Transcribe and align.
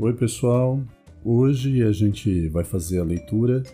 Oi, 0.00 0.12
pessoal. 0.12 0.80
Hoje 1.24 1.82
a 1.82 1.90
gente 1.90 2.48
vai 2.50 2.62
fazer 2.62 3.00
a 3.00 3.04
leitura 3.04 3.64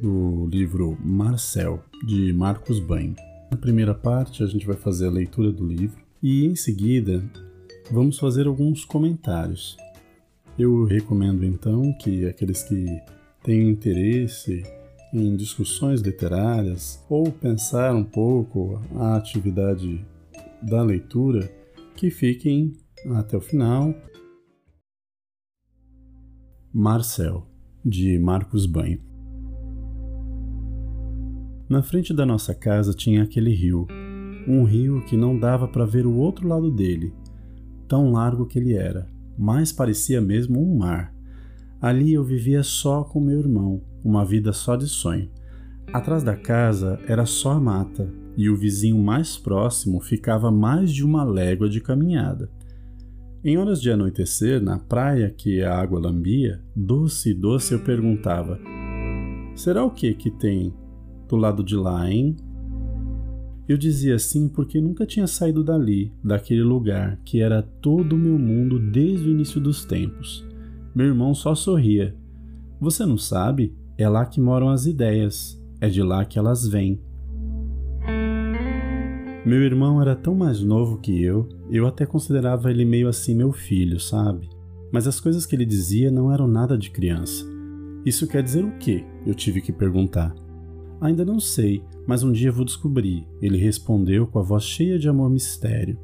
do 0.00 0.46
livro 0.46 0.96
Marcel, 1.04 1.82
de 2.06 2.32
Marcos 2.32 2.78
Banho. 2.78 3.16
Na 3.50 3.56
primeira 3.56 3.92
parte, 3.92 4.44
a 4.44 4.46
gente 4.46 4.64
vai 4.64 4.76
fazer 4.76 5.08
a 5.08 5.10
leitura 5.10 5.50
do 5.50 5.66
livro 5.66 6.00
e, 6.22 6.46
em 6.46 6.54
seguida, 6.54 7.20
vamos 7.90 8.16
fazer 8.16 8.46
alguns 8.46 8.84
comentários. 8.84 9.76
Eu 10.56 10.84
recomendo 10.84 11.44
então 11.44 11.92
que 11.94 12.26
aqueles 12.26 12.62
que 12.62 12.86
têm 13.42 13.68
interesse 13.68 14.62
em 15.12 15.34
discussões 15.34 16.00
literárias 16.00 17.04
ou 17.10 17.32
pensar 17.32 17.92
um 17.92 18.04
pouco 18.04 18.80
a 18.94 19.16
atividade 19.16 20.06
da 20.62 20.80
leitura, 20.80 21.50
que 21.96 22.08
fiquem 22.08 22.72
até 23.16 23.36
o 23.36 23.40
final. 23.40 23.92
Marcel, 26.74 27.46
de 27.84 28.18
Marcos 28.18 28.64
Banho. 28.64 28.98
Na 31.68 31.82
frente 31.82 32.14
da 32.14 32.24
nossa 32.24 32.54
casa 32.54 32.94
tinha 32.94 33.24
aquele 33.24 33.54
rio, 33.54 33.86
um 34.48 34.64
rio 34.64 35.04
que 35.04 35.14
não 35.14 35.38
dava 35.38 35.68
para 35.68 35.84
ver 35.84 36.06
o 36.06 36.14
outro 36.14 36.48
lado 36.48 36.70
dele, 36.70 37.12
tão 37.86 38.10
largo 38.10 38.46
que 38.46 38.58
ele 38.58 38.72
era, 38.72 39.06
mas 39.36 39.70
parecia 39.70 40.18
mesmo 40.18 40.62
um 40.62 40.78
mar. 40.78 41.14
Ali 41.78 42.14
eu 42.14 42.24
vivia 42.24 42.62
só 42.62 43.04
com 43.04 43.20
meu 43.20 43.40
irmão, 43.40 43.82
uma 44.02 44.24
vida 44.24 44.50
só 44.54 44.74
de 44.74 44.86
sonho. 44.86 45.28
Atrás 45.92 46.22
da 46.22 46.34
casa 46.34 46.98
era 47.06 47.26
só 47.26 47.50
a 47.50 47.60
mata, 47.60 48.10
e 48.34 48.48
o 48.48 48.56
vizinho 48.56 48.96
mais 48.96 49.36
próximo 49.36 50.00
ficava 50.00 50.50
mais 50.50 50.90
de 50.90 51.04
uma 51.04 51.22
légua 51.22 51.68
de 51.68 51.82
caminhada. 51.82 52.48
Em 53.44 53.58
horas 53.58 53.82
de 53.82 53.90
anoitecer, 53.90 54.62
na 54.62 54.78
praia 54.78 55.28
que 55.28 55.62
a 55.62 55.76
água 55.76 55.98
lambia, 55.98 56.62
doce 56.76 57.30
e 57.30 57.34
doce 57.34 57.74
eu 57.74 57.80
perguntava: 57.80 58.60
Será 59.56 59.84
o 59.84 59.90
que 59.90 60.14
que 60.14 60.30
tem 60.30 60.72
do 61.28 61.34
lado 61.34 61.64
de 61.64 61.74
lá, 61.74 62.08
hein? 62.08 62.36
Eu 63.68 63.76
dizia 63.76 64.14
assim 64.14 64.48
porque 64.48 64.80
nunca 64.80 65.04
tinha 65.04 65.26
saído 65.26 65.64
dali, 65.64 66.12
daquele 66.22 66.62
lugar 66.62 67.18
que 67.24 67.40
era 67.40 67.62
todo 67.62 68.12
o 68.12 68.18
meu 68.18 68.38
mundo 68.38 68.78
desde 68.78 69.28
o 69.28 69.32
início 69.32 69.60
dos 69.60 69.84
tempos. 69.84 70.46
Meu 70.94 71.06
irmão 71.06 71.34
só 71.34 71.52
sorria. 71.52 72.14
Você 72.80 73.04
não 73.04 73.18
sabe? 73.18 73.74
É 73.98 74.08
lá 74.08 74.24
que 74.24 74.40
moram 74.40 74.68
as 74.68 74.86
ideias, 74.86 75.60
é 75.80 75.88
de 75.88 76.00
lá 76.00 76.24
que 76.24 76.38
elas 76.38 76.68
vêm. 76.68 77.00
Meu 79.44 79.60
irmão 79.62 80.00
era 80.00 80.14
tão 80.14 80.36
mais 80.36 80.60
novo 80.60 80.98
que 80.98 81.20
eu, 81.20 81.48
eu 81.68 81.84
até 81.86 82.06
considerava 82.06 82.70
ele 82.70 82.84
meio 82.84 83.08
assim 83.08 83.34
meu 83.34 83.50
filho, 83.52 83.98
sabe? 83.98 84.48
Mas 84.92 85.08
as 85.08 85.18
coisas 85.18 85.44
que 85.44 85.56
ele 85.56 85.64
dizia 85.64 86.12
não 86.12 86.32
eram 86.32 86.46
nada 86.46 86.78
de 86.78 86.90
criança. 86.90 87.44
Isso 88.06 88.28
quer 88.28 88.42
dizer 88.42 88.64
o 88.64 88.76
quê? 88.78 89.04
Eu 89.26 89.34
tive 89.34 89.60
que 89.60 89.72
perguntar. 89.72 90.32
Ainda 91.00 91.24
não 91.24 91.40
sei, 91.40 91.82
mas 92.06 92.22
um 92.22 92.30
dia 92.30 92.52
vou 92.52 92.64
descobrir, 92.64 93.26
ele 93.40 93.58
respondeu 93.58 94.28
com 94.28 94.38
a 94.38 94.42
voz 94.42 94.62
cheia 94.62 94.96
de 94.96 95.08
amor 95.08 95.28
mistério. 95.28 95.98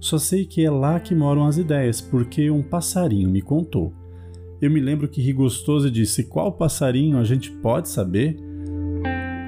Só 0.00 0.18
sei 0.18 0.44
que 0.44 0.64
é 0.64 0.70
lá 0.70 0.98
que 0.98 1.14
moram 1.14 1.46
as 1.46 1.58
ideias, 1.58 2.00
porque 2.00 2.50
um 2.50 2.62
passarinho 2.62 3.30
me 3.30 3.40
contou. 3.40 3.92
Eu 4.60 4.70
me 4.70 4.80
lembro 4.80 5.08
que 5.08 5.22
ri 5.22 5.32
gostoso 5.32 5.90
disse: 5.90 6.24
Qual 6.24 6.52
passarinho 6.52 7.18
a 7.18 7.24
gente 7.24 7.52
pode 7.52 7.88
saber? 7.88 8.36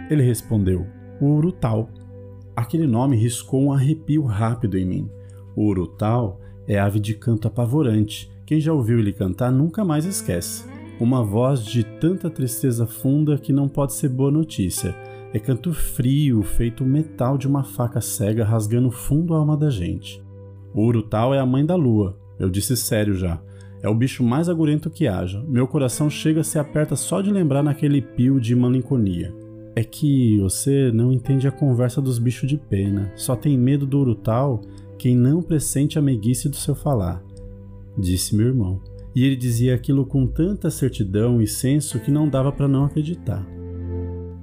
Ele 0.08 0.22
respondeu: 0.22 0.86
O 1.20 1.26
urutau. 1.26 1.90
Aquele 2.54 2.86
nome 2.86 3.16
riscou 3.16 3.62
um 3.62 3.72
arrepio 3.72 4.24
rápido 4.24 4.76
em 4.76 4.84
mim. 4.84 5.10
O 5.56 5.66
urutau 5.66 6.40
é 6.66 6.78
ave 6.78 7.00
de 7.00 7.14
canto 7.14 7.48
apavorante. 7.48 8.30
Quem 8.44 8.60
já 8.60 8.72
ouviu 8.72 8.98
ele 8.98 9.12
cantar 9.12 9.50
nunca 9.50 9.84
mais 9.84 10.04
esquece. 10.04 10.64
Uma 11.00 11.24
voz 11.24 11.64
de 11.64 11.82
tanta 11.82 12.28
tristeza 12.28 12.86
funda 12.86 13.38
que 13.38 13.52
não 13.52 13.68
pode 13.68 13.94
ser 13.94 14.08
boa 14.10 14.30
notícia. 14.30 14.94
É 15.32 15.38
canto 15.38 15.72
frio, 15.72 16.42
feito 16.42 16.84
metal 16.84 17.38
de 17.38 17.48
uma 17.48 17.64
faca 17.64 18.00
cega 18.00 18.44
rasgando 18.44 18.90
fundo 18.90 19.34
a 19.34 19.38
alma 19.38 19.56
da 19.56 19.70
gente. 19.70 20.22
O 20.74 20.84
urutau 20.84 21.34
é 21.34 21.38
a 21.38 21.46
mãe 21.46 21.64
da 21.64 21.74
lua. 21.74 22.18
Eu 22.38 22.50
disse 22.50 22.76
sério 22.76 23.14
já. 23.14 23.40
É 23.82 23.88
o 23.88 23.94
bicho 23.94 24.22
mais 24.22 24.48
agurento 24.48 24.90
que 24.90 25.08
haja. 25.08 25.42
Meu 25.48 25.66
coração 25.66 26.10
chega 26.10 26.44
se 26.44 26.58
aperta 26.58 26.94
só 26.94 27.20
de 27.20 27.32
lembrar 27.32 27.62
naquele 27.62 28.02
pio 28.02 28.38
de 28.38 28.54
malinconia. 28.54 29.34
É 29.74 29.82
que 29.82 30.38
você 30.38 30.90
não 30.92 31.12
entende 31.12 31.48
a 31.48 31.52
conversa 31.52 32.00
dos 32.00 32.18
bichos 32.18 32.48
de 32.48 32.58
pena, 32.58 33.10
só 33.16 33.34
tem 33.34 33.56
medo 33.56 33.86
do 33.86 34.00
urutau 34.00 34.60
quem 34.98 35.16
não 35.16 35.42
pressente 35.42 35.98
a 35.98 36.02
meiguice 36.02 36.48
do 36.48 36.56
seu 36.56 36.74
falar, 36.74 37.24
disse 37.98 38.36
meu 38.36 38.46
irmão. 38.46 38.80
E 39.14 39.24
ele 39.24 39.36
dizia 39.36 39.74
aquilo 39.74 40.06
com 40.06 40.26
tanta 40.26 40.70
certidão 40.70 41.42
e 41.42 41.46
senso 41.46 41.98
que 42.00 42.10
não 42.10 42.28
dava 42.28 42.52
para 42.52 42.68
não 42.68 42.84
acreditar. 42.84 43.46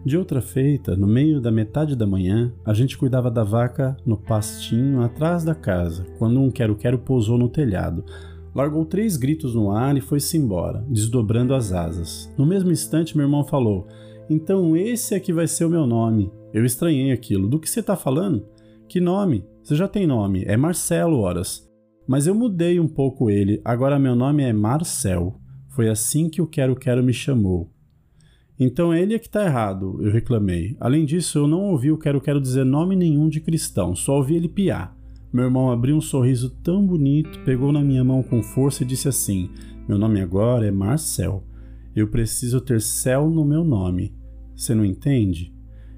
De 0.06 0.18
outra 0.18 0.42
feita, 0.42 0.96
no 0.96 1.08
meio 1.08 1.42
da 1.42 1.52
metade 1.52 1.96
da 1.96 2.08
manhã, 2.08 2.54
a 2.64 2.74
gente 2.74 2.98
cuidava 2.98 3.30
da 3.30 3.44
vaca 3.44 3.98
no 4.06 4.18
pastinho 4.18 5.02
atrás 5.02 5.44
da 5.44 5.54
casa, 5.54 6.06
quando 6.18 6.40
um 6.40 6.50
quero-quero 6.50 7.00
pousou 7.00 7.38
no 7.38 7.50
telhado. 7.50 8.04
Largou 8.56 8.86
três 8.86 9.18
gritos 9.18 9.56
no 9.56 9.72
ar 9.72 9.96
e 9.98 10.02
foi-se 10.02 10.38
embora, 10.38 10.84
desdobrando 10.88 11.54
as 11.54 11.72
asas. 11.72 12.32
No 12.38 12.46
mesmo 12.46 12.72
instante, 12.72 13.16
meu 13.16 13.26
irmão 13.26 13.44
falou: 13.44 13.88
então 14.30 14.78
esse 14.78 15.16
é 15.16 15.20
que 15.20 15.34
vai 15.34 15.48
ser 15.48 15.66
o 15.66 15.70
meu 15.70 15.88
nome. 15.88 16.32
Eu 16.54 16.64
estranhei 16.64 17.12
aquilo. 17.12 17.48
Do 17.48 17.60
que 17.60 17.70
você 17.70 17.80
está 17.80 17.96
falando? 17.96 18.46
Que 18.88 19.00
nome? 19.00 19.46
Você 19.64 19.76
já 19.76 19.88
tem 19.88 20.06
nome. 20.06 20.44
É 20.46 20.56
Marcelo, 20.56 21.20
horas. 21.20 21.68
Mas 22.08 22.28
eu 22.28 22.34
mudei 22.34 22.80
um 22.80 22.88
pouco 22.88 23.30
ele. 23.30 23.62
Agora 23.64 24.00
meu 24.00 24.16
nome 24.16 24.44
é 24.44 24.54
Marcel. 24.54 25.40
Foi 25.68 25.90
assim 25.90 26.30
que 26.30 26.42
o 26.42 26.48
Quero 26.48 26.76
Quero 26.76 27.04
me 27.04 27.14
chamou. 27.14 27.72
Então 28.60 28.94
ele 28.94 29.14
é 29.14 29.20
que 29.20 29.28
está 29.28 29.46
errado, 29.46 30.00
eu 30.02 30.12
reclamei. 30.12 30.76
Além 30.82 31.06
disso, 31.06 31.38
eu 31.38 31.48
não 31.48 31.70
ouvi 31.70 31.92
o 31.92 31.98
Quero 31.98 32.20
Quero 32.20 32.42
dizer 32.42 32.66
nome 32.66 32.94
nenhum 32.94 33.30
de 33.30 33.40
cristão, 33.40 33.96
só 33.96 34.18
ouvi 34.18 34.36
ele 34.36 34.50
piar. 34.50 34.98
Meu 35.32 35.46
irmão 35.46 35.72
abriu 35.72 35.96
um 35.96 36.02
sorriso 36.02 36.50
tão 36.62 36.86
bonito, 36.86 37.40
pegou 37.46 37.72
na 37.72 37.82
minha 37.82 38.04
mão 38.04 38.22
com 38.22 38.44
força 38.44 38.84
e 38.84 38.86
disse 38.86 39.08
assim: 39.08 39.50
Meu 39.88 39.98
nome 39.98 40.20
agora 40.20 40.68
é 40.68 40.72
Marcel. 40.72 41.44
Eu 41.96 42.08
preciso 42.08 42.60
ter 42.60 42.82
céu 42.82 43.30
no 43.30 43.46
meu 43.46 43.64
nome. 43.64 44.14
Você 44.60 44.76
não 44.76 44.84
entende? 44.84 45.54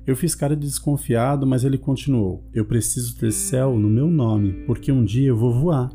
Eu 0.06 0.16
fiz 0.16 0.36
cara 0.36 0.56
de 0.56 0.68
desconfiado, 0.68 1.48
mas 1.48 1.64
ele 1.64 1.80
continuou: 1.80 2.48
Eu 2.54 2.64
preciso 2.64 3.18
ter 3.18 3.32
céu 3.32 3.76
no 3.76 3.90
meu 3.90 4.08
nome, 4.08 4.54
porque 4.68 4.92
um 4.92 5.04
dia 5.04 5.30
eu 5.30 5.36
vou 5.36 5.52
voar. 5.52 5.90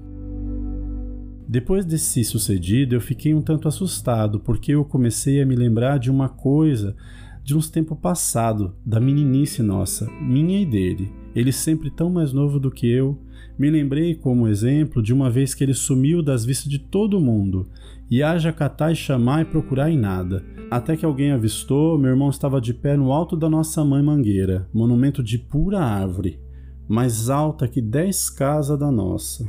Depois 1.47 1.85
desse 1.85 2.25
sucedido, 2.25 2.97
eu 2.97 3.01
fiquei 3.01 3.33
um 3.33 3.41
tanto 3.41 3.69
assustado, 3.69 4.41
porque 4.41 4.73
eu 4.73 4.85
comecei 4.85 5.41
a 5.41 5.47
me 5.47 5.55
lembrar 5.55 5.99
de 5.99 6.11
uma 6.11 6.29
coisa 6.29 6.97
de 7.45 7.57
uns 7.57 7.71
tempos 7.71 7.97
passado, 8.01 8.75
da 8.85 8.99
meninice 8.99 9.63
nossa, 9.63 10.11
minha 10.21 10.61
e 10.61 10.67
dele. 10.67 11.13
Ele 11.37 11.53
sempre 11.53 11.89
tão 11.89 12.11
mais 12.11 12.33
novo 12.33 12.59
do 12.59 12.73
que 12.73 12.89
eu. 12.89 13.17
Me 13.57 13.71
lembrei 13.71 14.17
como 14.17 14.49
exemplo 14.49 15.01
de 15.01 15.15
uma 15.15 15.31
vez 15.31 15.55
que 15.55 15.63
ele 15.63 15.73
sumiu 15.73 16.21
das 16.21 16.45
vistas 16.45 16.69
de 16.69 16.81
todo 16.81 17.21
mundo, 17.21 17.69
e 18.11 18.23
haja 18.23 18.53
catar 18.53 18.93
e 18.93 18.97
chamar 18.97 19.43
e 19.43 19.45
procurar 19.45 19.91
em 19.91 19.99
nada. 19.99 20.45
Até 20.71 20.97
que 20.97 21.05
alguém 21.05 21.33
avistou, 21.33 21.99
meu 21.99 22.11
irmão 22.11 22.29
estava 22.29 22.61
de 22.61 22.75
pé 22.75 22.97
no 22.97 23.13
alto 23.13 23.37
da 23.37 23.49
nossa 23.49 23.85
mãe 23.85 24.03
mangueira, 24.03 24.69
monumento 24.73 25.23
de 25.23 25.39
pura 25.39 25.81
árvore, 25.81 26.41
mais 26.89 27.31
alta 27.31 27.69
que 27.69 27.81
dez 27.81 28.29
casas 28.31 28.79
da 28.79 28.91
nossa. 28.91 29.47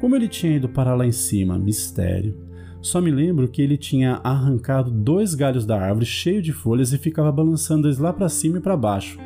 Como 0.00 0.16
ele 0.16 0.28
tinha 0.28 0.56
ido 0.56 0.68
para 0.68 0.94
lá 0.94 1.06
em 1.06 1.12
cima? 1.12 1.58
Mistério. 1.58 2.36
Só 2.80 3.00
me 3.00 3.10
lembro 3.12 3.46
que 3.46 3.62
ele 3.62 3.76
tinha 3.76 4.20
arrancado 4.24 4.90
dois 4.90 5.34
galhos 5.34 5.64
da 5.64 5.80
árvore 5.80 6.04
cheio 6.04 6.42
de 6.42 6.52
folhas 6.52 6.92
e 6.92 6.98
ficava 6.98 7.30
balançando 7.30 7.86
eles 7.86 7.98
lá 7.98 8.12
para 8.12 8.28
cima 8.28 8.58
e 8.58 8.60
para 8.60 8.76
baixo, 8.76 9.18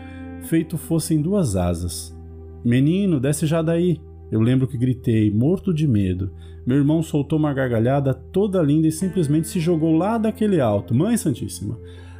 feito 0.43 0.76
fossem 0.76 1.22
duas 1.22 1.56
asas. 1.56 2.14
Menino, 2.62 3.19
desce 3.19 3.47
já 3.47 3.62
daí! 3.62 3.98
Eu 4.31 4.41
lembro 4.41 4.66
que 4.66 4.76
gritei, 4.76 5.31
morto 5.31 5.72
de 5.72 5.87
medo. 5.87 6.31
Meu 6.66 6.76
irmão 6.76 7.03
soltou 7.03 7.38
uma 7.38 7.55
gargalhada 7.55 8.12
toda 8.12 8.62
linda 8.62 8.88
e 8.88 8.93
simplesmente 8.93 9.49
se 9.49 9.61
jogou 9.61 9.96
lá 9.96 10.19
daquele 10.19 10.61
alto. 10.61 10.94
Mãe 10.94 11.17
Santíssima! 11.17 11.78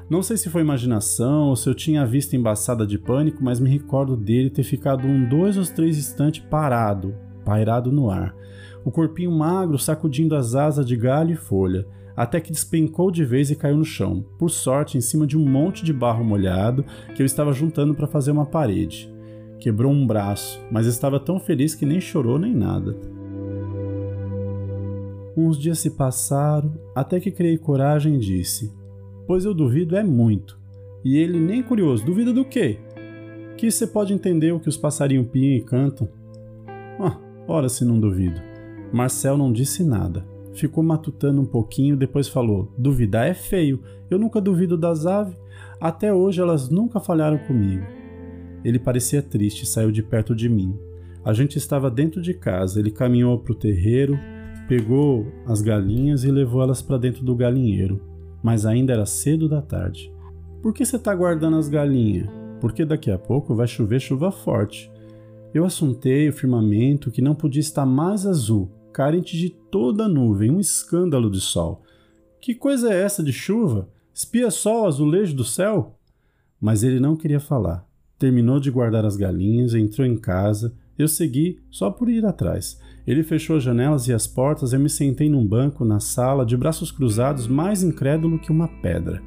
Não 0.09 0.23
sei 0.23 0.37
se 0.37 0.49
foi 0.49 0.63
imaginação 0.63 1.49
ou 1.49 1.57
se 1.57 1.69
eu 1.69 1.75
tinha 1.75 2.03
a 2.03 2.07
vista 2.07 2.37
embaçada 2.37 2.87
de 2.87 2.97
pânico, 2.97 3.43
mas 3.43 3.59
me 3.59 3.69
recordo 3.69 4.17
dele 4.17 4.49
ter 4.49 4.63
ficado 4.63 5.05
um, 5.05 5.29
dois 5.29 5.57
ou 5.57 5.65
três 5.65 5.99
instantes 5.99 6.45
parado, 6.49 7.13
pairado 7.45 7.91
no 7.91 8.09
ar. 8.09 8.33
O 8.85 8.91
corpinho 8.93 9.33
magro 9.33 9.77
sacudindo 9.77 10.37
as 10.37 10.55
asas 10.55 10.87
de 10.87 10.97
galho 10.97 11.33
e 11.33 11.37
folha, 11.37 11.89
até 12.17 12.41
que 12.41 12.53
despencou 12.53 13.11
de 13.11 13.25
vez 13.25 13.51
e 13.51 13.57
caiu 13.57 13.77
no 13.77 13.85
chão, 13.85 14.25
por 14.39 14.49
sorte 14.49 14.97
em 14.97 15.01
cima 15.01 15.27
de 15.27 15.37
um 15.37 15.45
monte 15.45 15.85
de 15.85 15.93
barro 15.93 16.25
molhado 16.25 16.85
que 17.17 17.21
eu 17.21 17.27
estava 17.27 17.53
juntando 17.53 17.93
para 17.93 18.07
fazer 18.07 18.31
uma 18.31 18.47
parede. 18.47 19.13
Quebrou 19.59 19.91
um 19.91 20.07
braço, 20.07 20.61
mas 20.71 20.87
estava 20.87 21.19
tão 21.19 21.41
feliz 21.41 21.75
que 21.75 21.87
nem 21.87 22.01
chorou 22.01 22.39
nem 22.39 22.55
nada. 22.55 22.97
Uns 25.37 25.59
dias 25.59 25.79
se 25.79 25.91
passaram, 25.91 26.73
até 26.95 27.21
que 27.21 27.31
criei 27.31 27.59
coragem 27.59 28.17
e 28.17 28.19
disse: 28.19 28.73
Pois 29.27 29.45
eu 29.45 29.53
duvido 29.53 29.97
é 29.97 30.03
muito. 30.03 30.59
E 31.05 31.19
ele, 31.19 31.39
nem 31.39 31.63
curioso, 31.63 32.05
duvida 32.05 32.33
do 32.33 32.45
quê? 32.45 32.79
Que 33.57 33.71
você 33.71 33.87
pode 33.87 34.13
entender 34.13 34.53
o 34.53 34.61
que 34.61 34.69
os 34.69 34.77
passarinhos 34.77 35.29
piam 35.29 35.57
e 35.57 35.61
cantam. 35.61 36.09
Ah, 36.99 37.19
ora 37.47 37.69
se 37.69 37.85
não 37.85 38.01
duvido. 38.01 38.41
Marcel 38.93 39.37
não 39.37 39.53
disse 39.53 39.85
nada. 39.85 40.27
ficou 40.53 40.83
matutando 40.83 41.41
um 41.41 41.47
pouquinho, 41.47 41.97
depois 41.97 42.29
falou: 42.29 42.73
Duvidar 42.79 43.27
é 43.27 43.35
feio, 43.35 43.83
eu 44.11 44.19
nunca 44.19 44.41
duvido 44.41 44.77
das 44.77 45.05
aves. 45.07 45.37
Até 45.79 46.13
hoje 46.13 46.41
elas 46.41 46.71
nunca 46.71 46.99
falharam 46.99 47.39
comigo. 47.39 47.96
Ele 48.67 48.81
parecia 48.81 49.23
triste 49.23 49.63
e 49.63 49.67
saiu 49.67 49.93
de 49.93 50.03
perto 50.03 50.35
de 50.35 50.49
mim. 50.49 50.77
A 51.25 51.33
gente 51.33 51.57
estava 51.57 51.89
dentro 51.89 52.21
de 52.21 52.35
casa, 52.35 52.81
ele 52.81 52.91
caminhou 52.91 53.39
para 53.39 53.53
o 53.53 53.55
terreiro, 53.55 54.19
pegou 54.67 55.25
as 55.47 55.63
galinhas 55.63 56.25
e 56.25 56.33
levou 56.33 56.61
elas 56.61 56.83
para 56.83 56.99
dentro 56.99 57.25
do 57.25 57.37
galinheiro. 57.37 58.03
Mas 58.43 58.67
ainda 58.67 58.93
era 58.93 59.07
cedo 59.07 59.49
da 59.49 59.63
tarde. 59.63 60.13
Por 60.61 60.75
que 60.75 60.85
você 60.85 60.97
está 60.97 61.15
guardando 61.15 61.57
as 61.57 61.69
galinhas? 61.69 62.29
Porque 62.61 62.85
daqui 62.85 63.09
a 63.09 63.17
pouco 63.17 63.55
vai 63.55 63.69
chover 63.69 64.01
chuva 64.01 64.33
forte. 64.33 64.91
Eu 65.55 65.65
assuntei 65.65 66.29
o 66.29 66.33
firmamento 66.33 67.13
que 67.13 67.23
não 67.23 67.37
podia 67.37 67.61
estar 67.61 67.87
mais 67.87 68.27
azul, 68.27 68.69
carente 68.93 69.39
de 69.39 69.49
toda 69.49 70.09
nuvem, 70.09 70.51
um 70.51 70.59
escândalo 70.59 71.31
de 71.31 71.41
sol. 71.41 71.85
Que 72.41 72.53
coisa 72.53 72.93
é 72.93 73.01
essa 73.01 73.23
de 73.23 73.33
chuva? 73.33 73.89
Espia 74.13 74.51
sol 74.51 74.87
azulejo 74.87 75.37
do 75.37 75.45
céu? 75.45 75.97
Mas 76.61 76.83
ele 76.83 76.99
não 76.99 77.15
queria 77.15 77.39
falar. 77.39 77.86
Terminou 78.19 78.59
de 78.59 78.71
guardar 78.71 79.05
as 79.05 79.17
galinhas, 79.17 79.75
entrou 79.75 80.07
em 80.07 80.17
casa. 80.17 80.75
Eu 80.99 81.07
segui 81.07 81.59
só 81.71 81.91
por 81.91 82.09
ir 82.09 82.25
atrás. 82.25 82.81
Ele 83.07 83.23
fechou 83.23 83.57
as 83.57 83.63
janelas 83.63 84.09
e 84.09 84.13
as 84.13 84.27
portas. 84.27 84.73
Eu 84.73 84.81
me 84.81 84.89
sentei 84.89 85.29
num 85.29 85.47
banco 85.47 85.85
na 85.85 86.01
sala, 86.01 86.47
de 86.47 86.57
braços 86.57 86.91
cruzados, 86.91 87.47
mais 87.47 87.83
incrédulo 87.83 88.39
que 88.39 88.51
uma 88.51 88.69
pedra. 88.69 89.23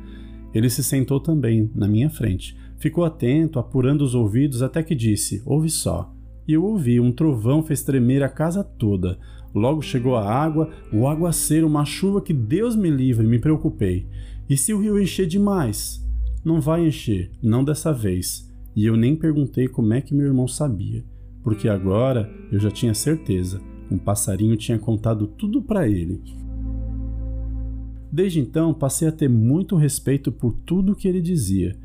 Ele 0.54 0.70
se 0.70 0.84
sentou 0.84 1.20
também, 1.20 1.70
na 1.76 1.88
minha 1.88 2.10
frente. 2.10 2.58
Ficou 2.78 3.04
atento, 3.04 3.60
apurando 3.60 4.02
os 4.04 4.16
ouvidos, 4.16 4.64
até 4.64 4.82
que 4.82 4.96
disse: 4.96 5.44
Ouve 5.46 5.70
só. 5.70 6.12
E 6.48 6.54
eu 6.54 6.64
ouvi, 6.64 7.00
um 7.00 7.12
trovão 7.12 7.62
fez 7.62 7.84
tremer 7.84 8.24
a 8.24 8.30
casa 8.30 8.64
toda. 8.64 9.20
Logo 9.54 9.84
chegou 9.84 10.16
a 10.16 10.28
água, 10.28 10.72
o 10.92 11.08
aguaceiro, 11.08 11.68
uma 11.68 11.86
chuva 11.86 12.22
que 12.22 12.34
Deus 12.34 12.76
me 12.76 12.90
livre, 12.90 13.28
me 13.28 13.38
preocupei. 13.38 14.08
E 14.50 14.58
se 14.58 14.74
o 14.74 14.82
rio 14.82 15.00
encher 15.00 15.28
demais? 15.28 16.04
Não 16.44 16.60
vai 16.60 16.88
encher, 16.88 17.32
não 17.42 17.64
dessa 17.64 17.94
vez. 17.94 18.49
E 18.80 18.86
eu 18.86 18.96
nem 18.96 19.14
perguntei 19.14 19.68
como 19.68 19.94
é 19.94 20.00
que 20.00 20.16
meu 20.16 20.28
irmão 20.28 20.48
sabia, 20.48 21.04
porque 21.44 21.68
agora 21.68 22.32
eu 22.50 22.58
já 22.62 22.72
tinha 22.72 22.94
certeza. 22.94 23.60
Um 23.92 23.98
passarinho 23.98 24.56
tinha 24.56 24.80
contado 24.80 25.28
tudo 25.28 25.62
para 25.62 25.86
ele. 25.86 26.24
Desde 28.10 28.40
então 28.40 28.74
passei 28.74 29.10
a 29.10 29.12
ter 29.12 29.28
muito 29.28 29.76
respeito 29.76 30.32
por 30.32 30.54
tudo 30.66 30.96
que 30.96 31.10
ele 31.10 31.20
dizia. 31.20 31.76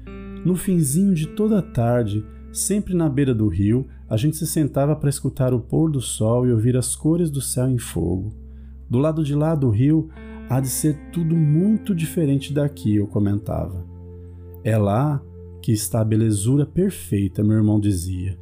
No 0.45 0.55
finzinho 0.55 1.13
de 1.15 1.27
toda 1.27 1.59
a 1.59 1.63
tarde, 1.63 2.25
sempre 2.53 2.95
na 2.95 3.09
beira 3.09 3.35
do 3.35 3.49
rio, 3.49 3.89
a 4.09 4.17
gente 4.17 4.37
se 4.37 4.47
sentava 4.47 4.95
para 4.95 5.11
escutar 5.11 5.53
o 5.53 5.59
pôr 5.59 5.91
do 5.91 6.01
sol 6.01 6.47
e 6.47 6.53
ouvir 6.53 6.77
as 6.77 6.95
cores 6.95 7.29
do 7.29 7.41
céu 7.41 7.69
em 7.69 7.77
fogo. 7.77 8.33
Do 8.89 9.01
lado 9.01 9.25
de 9.25 9.35
lá 9.35 9.57
do 9.57 9.69
rio, 9.69 10.11
há 10.49 10.61
de 10.61 10.69
ser 10.69 10.97
tudo 11.11 11.35
muito 11.35 11.93
diferente 11.93 12.55
daqui, 12.55 12.95
eu 12.95 13.09
comentava. 13.09 13.85
É 14.63 14.79
lá 14.79 15.21
que 15.65 15.73
está 15.73 16.03
a 16.03 16.05
belezura 16.05 16.67
perfeita, 16.67 17.43
meu 17.43 17.57
irmão 17.57 17.81
dizia. 17.81 18.39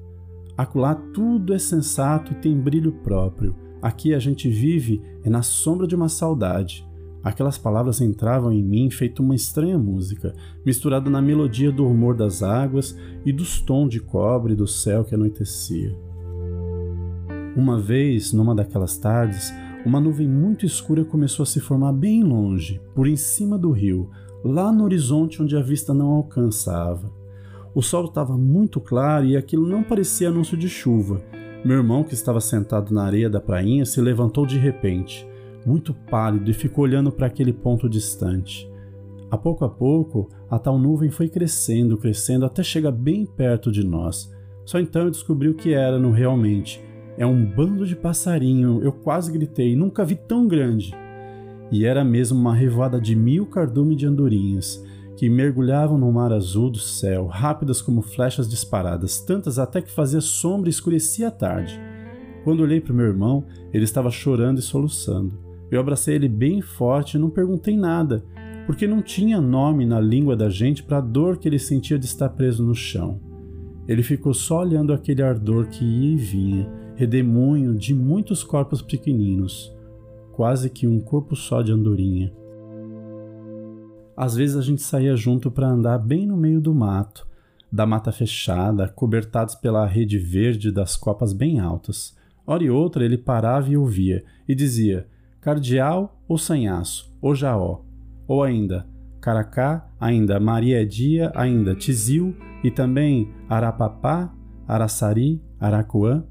Acolá 0.57 0.93
tudo 0.93 1.55
é 1.55 1.59
sensato 1.59 2.33
e 2.33 2.35
tem 2.35 2.59
brilho 2.59 2.91
próprio. 2.91 3.55
Aqui 3.81 4.13
a 4.13 4.19
gente 4.19 4.49
vive 4.49 5.01
é 5.23 5.31
na 5.31 5.41
sombra 5.41 5.87
de 5.87 5.95
uma 5.95 6.09
saudade. 6.09 6.85
Aquelas 7.23 7.57
palavras 7.57 8.01
entravam 8.01 8.53
em 8.53 8.61
mim 8.61 8.91
feito 8.91 9.23
uma 9.23 9.37
estranha 9.37 9.79
música, 9.79 10.35
misturada 10.67 11.09
na 11.09 11.23
melodia 11.23 11.71
do 11.71 11.87
rumor 11.87 12.17
das 12.17 12.43
águas 12.43 12.99
e 13.25 13.33
dos 13.33 13.61
tons 13.61 13.91
de 13.91 14.01
cobre 14.01 14.57
do 14.57 14.67
céu 14.67 15.05
que 15.05 15.15
anoitecia. 15.15 15.97
Uma 17.55 17.79
vez, 17.79 18.33
numa 18.33 18.53
daquelas 18.53 18.97
tardes, 18.97 19.55
uma 19.87 20.01
nuvem 20.01 20.27
muito 20.27 20.67
escura 20.67 21.05
começou 21.05 21.45
a 21.45 21.47
se 21.47 21.61
formar 21.61 21.93
bem 21.93 22.25
longe, 22.25 22.81
por 22.97 23.07
em 23.07 23.15
cima 23.15 23.57
do 23.57 23.71
rio, 23.71 24.11
lá 24.45 24.73
no 24.73 24.85
horizonte 24.85 25.43
onde 25.43 25.57
a 25.57 25.61
vista 25.61 25.93
não 25.93 26.11
alcançava. 26.11 27.11
O 27.75 27.83
sol 27.83 28.07
estava 28.07 28.37
muito 28.37 28.81
claro 28.81 29.25
e 29.25 29.37
aquilo 29.37 29.67
não 29.67 29.83
parecia 29.83 30.29
anúncio 30.29 30.57
de 30.57 30.69
chuva. 30.69 31.23
Meu 31.65 31.79
irmão, 31.79 32.05
que 32.05 32.15
estava 32.15 32.41
sentado 32.41 32.93
na 32.93 33.05
areia 33.05 33.31
da 33.31 33.41
prainha, 33.41 33.85
se 33.85 34.01
levantou 34.01 34.45
de 34.45 34.59
repente 34.59 35.27
muito 35.65 35.95
pálido, 35.95 36.51
e 36.51 36.55
ficou 36.55 36.85
olhando 36.85 37.11
para 37.11 37.27
aquele 37.27 37.53
ponto 37.53 37.89
distante. 37.89 38.71
A 39.31 39.39
pouco 39.39 39.65
a 39.65 39.69
pouco, 39.69 40.29
a 40.51 40.59
tal 40.59 40.79
nuvem 40.79 41.11
foi 41.11 41.29
crescendo, 41.29 41.97
crescendo, 41.97 42.45
até 42.45 42.63
chegar 42.63 42.93
bem 42.93 43.25
perto 43.25 43.73
de 43.73 43.85
nós. 43.85 44.31
Só 44.65 44.79
então 44.79 45.05
eu 45.05 45.11
descobri 45.11 45.49
o 45.49 45.55
que 45.55 45.73
era 45.73 45.99
no 45.99 46.11
realmente. 46.11 46.83
É 47.17 47.27
um 47.27 47.45
bando 47.45 47.87
de 47.87 47.97
passarinho, 47.97 48.83
eu 48.83 48.93
quase 48.93 49.33
gritei, 49.33 49.75
nunca 49.75 50.05
vi 50.05 50.17
tão 50.17 50.47
grande. 50.47 50.95
E 51.73 51.87
era 51.87 52.05
mesmo 52.05 52.39
uma 52.39 52.55
revoada 52.55 53.01
de 53.01 53.17
mil 53.17 53.47
cardume 53.47 53.97
de 53.97 54.07
andorinhas, 54.07 54.85
que 55.17 55.31
mergulhavam 55.31 55.97
no 55.97 56.13
mar 56.13 56.31
azul 56.33 56.71
do 56.71 56.79
céu, 56.79 57.27
rápidas 57.27 57.81
como 57.81 58.03
flechas 58.03 58.47
disparadas, 58.47 59.21
tantas 59.21 59.59
até 59.59 59.81
que 59.81 59.91
fazia 59.91 60.21
sombra 60.21 60.69
e 60.69 60.71
escurecia 60.71 61.29
a 61.29 61.31
tarde. 61.31 61.81
Quando 62.45 62.61
olhei 62.61 62.81
para 62.81 62.93
o 62.93 62.97
meu 62.97 63.07
irmão, 63.07 63.45
ele 63.73 63.85
estava 63.85 64.11
chorando 64.11 64.59
e 64.59 64.63
soluçando. 64.63 65.39
Eu 65.71 65.81
abracei 65.81 66.17
ele 66.17 66.29
bem 66.29 66.61
forte 66.61 67.15
e 67.15 67.21
não 67.21 67.31
perguntei 67.31 67.75
nada, 67.75 68.23
porque 68.67 68.87
não 68.87 69.01
tinha 69.01 69.41
nome 69.41 69.87
na 69.87 69.99
língua 69.99 70.37
da 70.37 70.51
gente 70.51 70.83
para 70.83 70.99
a 70.99 71.01
dor 71.01 71.39
que 71.39 71.49
ele 71.49 71.59
sentia 71.59 71.99
de 71.99 72.05
estar 72.05 72.29
preso 72.29 72.63
no 72.63 72.75
chão. 72.75 73.19
Ele 73.89 74.03
ficou 74.03 74.35
só 74.35 74.61
olhando 74.61 74.93
aquele 74.93 75.23
ardor 75.23 75.69
que 75.69 75.85
ia 75.85 76.13
e 76.13 76.17
vinha, 76.17 76.71
redemoinho 76.95 77.75
de 77.75 77.95
muitos 77.95 78.45
corpos 78.45 78.83
pequeninos, 78.83 79.73
quase 80.33 80.69
que 80.71 80.87
um 80.87 81.01
corpo 81.01 81.37
só 81.37 81.63
de 81.63 81.73
andorinha. 81.73 82.33
Às 84.17 84.35
vezes 84.35 84.57
a 84.57 84.61
gente 84.61 84.83
saía 84.83 85.17
junto 85.17 85.51
para 85.51 85.69
andar 85.69 85.99
bem 85.99 86.27
no 86.27 86.37
meio 86.37 86.61
do 86.61 86.75
mato, 86.75 87.27
da 87.71 87.87
mata 87.87 88.13
fechada, 88.13 88.89
cobertados 88.89 89.55
pela 89.55 89.87
rede 89.87 90.19
verde 90.19 90.71
das 90.71 90.97
copas 90.97 91.33
bem 91.33 91.59
altas. 91.59 92.17
Hora 92.47 92.65
e 92.65 92.71
outra 92.71 93.05
ele 93.05 93.17
parava 93.17 93.71
e 93.71 93.77
ouvia, 93.77 94.25
e 94.47 94.55
dizia: 94.55 95.07
Cardeal 95.41 96.21
ou 96.29 96.37
Sanhaço, 96.37 97.15
ou 97.21 97.35
Jaó, 97.35 97.81
ou 98.27 98.43
ainda 98.43 98.87
Caracá, 99.23 99.89
ainda 100.01 100.41
Maria 100.41 100.85
Dia, 100.85 101.31
ainda 101.37 101.77
Tizil 101.77 102.37
e 102.65 102.73
também 102.73 103.33
Arapapá, 103.49 104.35
Araçari, 104.67 105.41
Aracuã. 105.61 106.25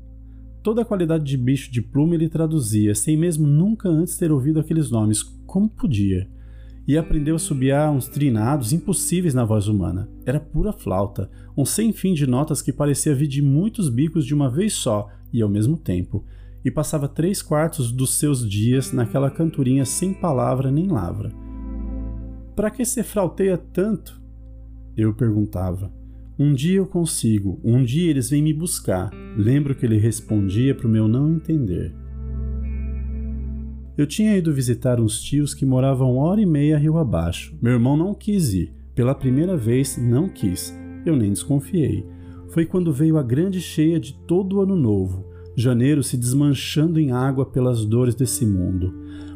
Toda 0.64 0.82
a 0.82 0.86
qualidade 0.86 1.24
de 1.24 1.38
bicho 1.38 1.72
de 1.72 1.82
pluma 1.82 2.16
ele 2.16 2.30
traduzia, 2.30 2.94
sem 2.94 3.18
mesmo 3.18 3.48
nunca 3.48 3.90
antes 3.90 4.18
ter 4.18 4.32
ouvido 4.32 4.60
aqueles 4.60 4.92
nomes, 4.92 5.24
como 5.46 5.70
podia. 5.70 6.28
E 6.88 6.98
aprendeu 6.98 7.36
a 7.36 7.40
subiar 7.40 7.92
uns 7.92 8.08
trinados 8.08 8.74
impossíveis 8.74 9.34
na 9.34 9.46
voz 9.46 9.68
humana. 9.68 10.10
Era 10.26 10.40
pura 10.40 10.74
flauta, 10.74 11.30
um 11.58 11.66
sem 11.66 11.92
fim 11.92 12.14
de 12.14 12.28
notas 12.28 12.62
que 12.62 12.74
parecia 12.74 13.16
vir 13.16 13.28
de 13.28 13.42
muitos 13.42 13.90
bicos 13.90 14.26
de 14.26 14.34
uma 14.34 14.50
vez 14.50 14.74
só 14.74 15.08
e 15.32 15.42
ao 15.42 15.50
mesmo 15.50 15.78
tempo 15.78 16.24
e 16.64 16.70
passava 16.70 17.08
três 17.08 17.42
quartos 17.42 17.92
dos 17.92 18.16
seus 18.16 18.48
dias 18.48 18.92
naquela 18.92 19.30
cantorinha 19.30 19.86
sem 19.86 20.14
palavra 20.14 20.72
nem 20.72 20.88
lavra. 20.88 21.32
Para 22.56 22.70
que 22.70 22.86
se 22.86 23.02
frauteia 23.04 23.58
tanto? 23.58 24.22
Eu 24.96 25.14
perguntava. 25.14 25.92
Um 26.40 26.54
dia 26.54 26.78
eu 26.78 26.86
consigo, 26.86 27.60
um 27.64 27.84
dia 27.84 28.10
eles 28.10 28.30
vêm 28.30 28.42
me 28.42 28.54
buscar. 28.54 29.12
Lembro 29.38 29.76
que 29.76 29.86
ele 29.86 29.98
respondia 29.98 30.74
para 30.74 30.88
o 30.88 30.90
meu 30.90 31.08
não 31.08 31.32
entender. 31.32 31.94
Eu 33.98 34.08
tinha 34.08 34.36
ido 34.36 34.54
visitar 34.54 35.00
uns 35.00 35.22
tios 35.22 35.54
que 35.54 35.66
moravam 35.66 36.18
hora 36.18 36.42
e 36.42 36.46
meia 36.46 36.78
rio 36.78 36.98
abaixo. 36.98 37.56
Meu 37.62 37.74
irmão 37.74 37.96
não 37.96 38.14
quis 38.14 38.54
ir. 38.54 38.74
Pela 38.96 39.14
primeira 39.14 39.56
vez, 39.56 39.98
não 39.98 40.28
quis. 40.28 40.76
Eu 41.06 41.16
nem 41.16 41.32
desconfiei. 41.32 42.06
Foi 42.50 42.66
quando 42.66 42.92
veio 42.92 43.18
a 43.18 43.24
grande 43.24 43.62
cheia 43.62 44.00
de 44.00 44.14
todo 44.14 44.58
o 44.58 44.62
ano 44.62 44.76
novo 44.76 45.32
janeiro 45.56 46.04
se 46.04 46.18
desmanchando 46.18 47.00
em 47.00 47.12
água 47.12 47.46
pelas 47.46 47.86
dores 47.86 48.16
desse 48.16 48.46
mundo. 48.46 48.94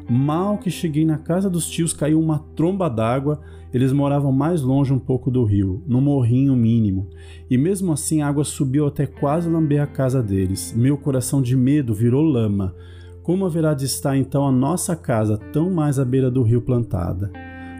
Mal 0.09 0.57
que 0.57 0.69
cheguei 0.69 1.03
na 1.03 1.17
casa 1.17 1.49
dos 1.49 1.67
tios, 1.67 1.91
caiu 1.91 2.19
uma 2.19 2.39
tromba 2.55 2.89
d'água. 2.89 3.41
Eles 3.75 3.91
moravam 3.91 4.31
mais 4.31 4.61
longe 4.61 4.93
um 4.93 4.97
pouco 4.97 5.29
do 5.29 5.43
rio, 5.43 5.83
no 5.85 5.99
morrinho 5.99 6.55
mínimo, 6.55 7.09
e 7.49 7.57
mesmo 7.57 7.91
assim 7.91 8.21
a 8.21 8.27
água 8.29 8.45
subiu 8.45 8.87
até 8.87 9.05
quase 9.05 9.49
lamber 9.49 9.81
a 9.81 9.85
casa 9.85 10.23
deles. 10.23 10.73
Meu 10.73 10.97
coração 10.97 11.41
de 11.41 11.57
medo 11.57 11.93
virou 11.93 12.23
lama. 12.23 12.73
Como 13.21 13.45
haverá 13.45 13.73
de 13.73 13.83
estar 13.83 14.15
então 14.15 14.47
a 14.47 14.51
nossa 14.51 14.95
casa 14.95 15.37
tão 15.51 15.69
mais 15.69 15.99
à 15.99 16.05
beira 16.05 16.31
do 16.31 16.41
rio 16.41 16.61
plantada? 16.61 17.29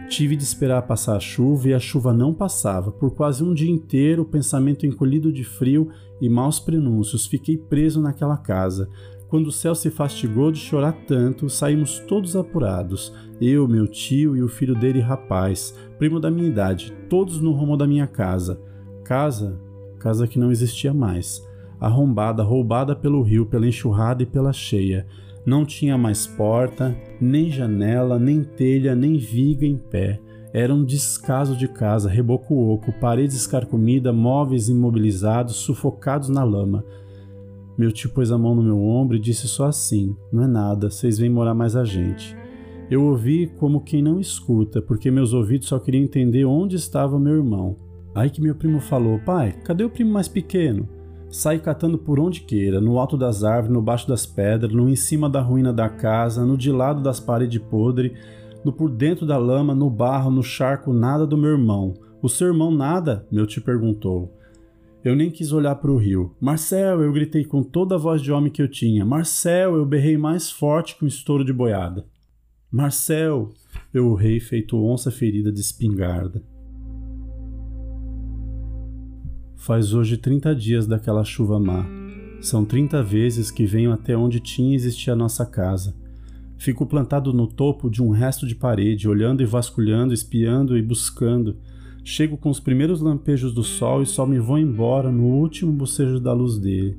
Tive 0.09 0.35
de 0.35 0.43
esperar 0.43 0.81
passar 0.81 1.15
a 1.15 1.19
chuva 1.21 1.69
e 1.69 1.73
a 1.73 1.79
chuva 1.79 2.11
não 2.11 2.33
passava. 2.33 2.91
Por 2.91 3.15
quase 3.15 3.41
um 3.41 3.53
dia 3.53 3.71
inteiro, 3.71 4.25
pensamento 4.25 4.85
encolhido 4.85 5.31
de 5.31 5.45
frio 5.45 5.87
e 6.19 6.27
maus 6.27 6.59
prenúncios, 6.59 7.25
fiquei 7.25 7.57
preso 7.57 8.01
naquela 8.01 8.35
casa. 8.35 8.89
Quando 9.27 9.47
o 9.47 9.51
céu 9.51 9.73
se 9.73 9.89
fastigou 9.89 10.51
de 10.51 10.59
chorar 10.59 10.93
tanto, 11.07 11.49
saímos 11.49 11.99
todos 11.99 12.35
apurados. 12.35 13.11
Eu, 13.41 13.67
meu 13.67 13.87
tio 13.87 14.35
e 14.35 14.43
o 14.43 14.47
filho 14.47 14.75
dele, 14.75 14.99
rapaz, 15.01 15.75
primo 15.97 16.19
da 16.19 16.29
minha 16.31 16.47
idade, 16.47 16.93
todos 17.09 17.41
no 17.41 17.51
rumo 17.51 17.77
da 17.77 17.87
minha 17.87 18.07
casa. 18.07 18.59
Casa? 19.03 19.59
Casa 19.99 20.27
que 20.27 20.39
não 20.39 20.51
existia 20.51 20.93
mais. 20.93 21.45
Arrombada, 21.79 22.43
roubada 22.43 22.95
pelo 22.95 23.21
rio, 23.21 23.45
pela 23.45 23.67
enxurrada 23.67 24.23
e 24.23 24.25
pela 24.25 24.53
cheia. 24.53 25.05
Não 25.45 25.65
tinha 25.65 25.97
mais 25.97 26.25
porta, 26.25 26.95
nem 27.21 27.51
janela, 27.51 28.17
nem 28.17 28.43
telha, 28.43 28.95
nem 28.95 29.17
viga 29.17 29.65
em 29.65 29.77
pé. 29.77 30.19
Era 30.51 30.73
um 30.73 30.83
descaso 30.83 31.55
de 31.55 31.67
casa, 31.67 32.09
reboco 32.09 32.55
oco, 32.55 32.93
paredes 32.93 33.35
escarcomidas, 33.35 34.15
móveis 34.15 34.69
imobilizados, 34.69 35.57
sufocados 35.57 36.29
na 36.29 36.43
lama. 36.43 36.83
Meu 37.77 37.91
tio 37.91 38.09
pôs 38.09 38.31
a 38.31 38.37
mão 38.37 38.55
no 38.55 38.63
meu 38.63 38.81
ombro 38.81 39.17
e 39.17 39.19
disse 39.19 39.47
só 39.47 39.65
assim: 39.65 40.15
Não 40.31 40.43
é 40.43 40.47
nada, 40.47 40.89
vocês 40.89 41.17
vêm 41.17 41.29
morar 41.29 41.53
mais 41.53 41.75
a 41.75 41.83
gente. 41.83 42.35
Eu 42.89 43.03
ouvi 43.03 43.47
como 43.57 43.81
quem 43.81 44.01
não 44.03 44.19
escuta, 44.19 44.79
porque 44.79 45.09
meus 45.09 45.33
ouvidos 45.33 45.67
só 45.67 45.79
queriam 45.79 46.03
entender 46.03 46.45
onde 46.45 46.75
estava 46.75 47.19
meu 47.19 47.35
irmão. 47.35 47.75
Aí 48.13 48.29
que 48.29 48.39
meu 48.39 48.53
primo 48.53 48.79
falou: 48.79 49.19
Pai, 49.19 49.53
cadê 49.63 49.83
o 49.83 49.89
primo 49.89 50.11
mais 50.11 50.27
pequeno? 50.27 50.87
Sai 51.27 51.57
catando 51.57 51.97
por 51.97 52.19
onde 52.19 52.41
queira, 52.41 52.79
no 52.79 52.99
alto 52.99 53.17
das 53.17 53.43
árvores, 53.43 53.73
no 53.73 53.81
baixo 53.81 54.07
das 54.07 54.25
pedras, 54.27 54.71
no 54.71 54.87
em 54.87 54.95
cima 54.95 55.27
da 55.27 55.41
ruína 55.41 55.73
da 55.73 55.89
casa, 55.89 56.45
no 56.45 56.55
de 56.55 56.71
lado 56.71 57.01
das 57.01 57.19
paredes 57.19 57.59
podres, 57.59 58.11
no 58.63 58.71
por 58.71 58.89
dentro 58.89 59.25
da 59.25 59.37
lama, 59.37 59.73
no 59.73 59.89
barro, 59.89 60.29
no 60.29 60.43
charco, 60.43 60.93
nada 60.93 61.25
do 61.25 61.37
meu 61.37 61.51
irmão. 61.51 61.95
O 62.21 62.29
seu 62.29 62.47
irmão 62.47 62.71
nada? 62.71 63.27
Meu 63.31 63.47
tio 63.47 63.63
perguntou. 63.63 64.31
Eu 65.03 65.15
nem 65.15 65.29
quis 65.29 65.51
olhar 65.51 65.75
para 65.75 65.91
o 65.91 65.97
rio. 65.97 66.35
Marcel, 66.39 67.01
eu 67.01 67.11
gritei 67.11 67.43
com 67.43 67.63
toda 67.63 67.95
a 67.95 67.97
voz 67.97 68.21
de 68.21 68.31
homem 68.31 68.51
que 68.51 68.61
eu 68.61 68.67
tinha. 68.67 69.03
Marcel, 69.03 69.75
eu 69.75 69.85
berrei 69.85 70.17
mais 70.17 70.49
forte 70.49 70.95
que 70.95 71.03
um 71.03 71.07
estouro 71.07 71.43
de 71.43 71.53
boiada. 71.53 72.05
Marcel, 72.75 73.53
eu 73.93 74.09
urrei 74.09 74.37
feito 74.37 74.75
onça 74.77 75.09
ferida 75.09 75.49
de 75.49 75.61
espingarda. 75.61 76.43
Faz 79.55 79.93
hoje 79.93 80.17
30 80.17 80.53
dias 80.53 80.85
daquela 80.85 81.23
chuva 81.23 81.57
má. 81.57 81.85
São 82.41 82.65
30 82.65 83.01
vezes 83.01 83.49
que 83.49 83.65
venho 83.65 83.93
até 83.93 84.17
onde 84.17 84.41
tinha 84.41 84.75
existir 84.75 85.09
a 85.09 85.15
nossa 85.15 85.45
casa. 85.45 85.95
Fico 86.57 86.85
plantado 86.85 87.31
no 87.31 87.47
topo 87.47 87.89
de 87.89 88.03
um 88.03 88.09
resto 88.09 88.45
de 88.45 88.55
parede, 88.55 89.07
olhando 89.07 89.41
e 89.41 89.45
vasculhando, 89.45 90.13
espiando 90.13 90.77
e 90.77 90.81
buscando 90.81 91.55
Chego 92.07 92.37
com 92.37 92.51
os 92.51 92.59
primeiros 92.59 93.01
lampejos 93.01 93.51
do 93.51 93.63
sol 93.63 94.03
e 94.03 94.05
só 94.05 94.27
me 94.27 94.37
vou 94.37 94.59
embora 94.59 95.09
no 95.11 95.23
último 95.23 95.71
bocejo 95.71 96.19
da 96.19 96.33
luz 96.33 96.59
dele. 96.59 96.95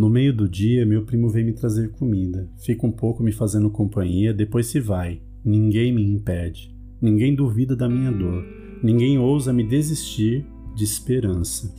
No 0.00 0.08
meio 0.08 0.34
do 0.34 0.48
dia, 0.48 0.86
meu 0.86 1.04
primo 1.04 1.28
vem 1.28 1.44
me 1.44 1.52
trazer 1.52 1.90
comida. 1.90 2.48
Fica 2.56 2.86
um 2.86 2.90
pouco 2.90 3.22
me 3.22 3.32
fazendo 3.32 3.68
companhia, 3.68 4.32
depois 4.32 4.64
se 4.64 4.80
vai. 4.80 5.20
Ninguém 5.44 5.94
me 5.94 6.02
impede. 6.02 6.74
Ninguém 7.02 7.34
duvida 7.34 7.76
da 7.76 7.86
minha 7.86 8.10
dor. 8.10 8.42
Ninguém 8.82 9.18
ousa 9.18 9.52
me 9.52 9.62
desistir 9.62 10.46
de 10.74 10.84
esperança. 10.84 11.70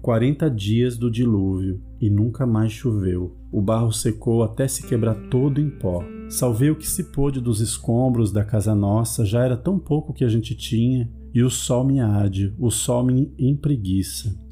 40 0.00 0.48
dias 0.48 0.96
do 0.96 1.10
dilúvio 1.10 1.82
e 2.00 2.08
nunca 2.08 2.46
mais 2.46 2.70
choveu. 2.70 3.36
O 3.50 3.60
barro 3.60 3.90
secou 3.90 4.44
até 4.44 4.68
se 4.68 4.86
quebrar 4.86 5.16
todo 5.28 5.60
em 5.60 5.68
pó. 5.68 6.04
Salvei 6.28 6.70
o 6.70 6.76
que 6.76 6.88
se 6.88 7.10
pôde 7.10 7.40
dos 7.40 7.60
escombros 7.60 8.30
da 8.30 8.44
casa 8.44 8.76
nossa, 8.76 9.24
já 9.24 9.44
era 9.44 9.56
tão 9.56 9.76
pouco 9.76 10.12
que 10.12 10.22
a 10.22 10.28
gente 10.28 10.54
tinha, 10.54 11.10
e 11.34 11.42
o 11.42 11.50
sol 11.50 11.84
me 11.84 11.98
ade, 11.98 12.54
o 12.60 12.70
sol 12.70 13.04
me 13.04 13.34
empreguiça. 13.36 14.43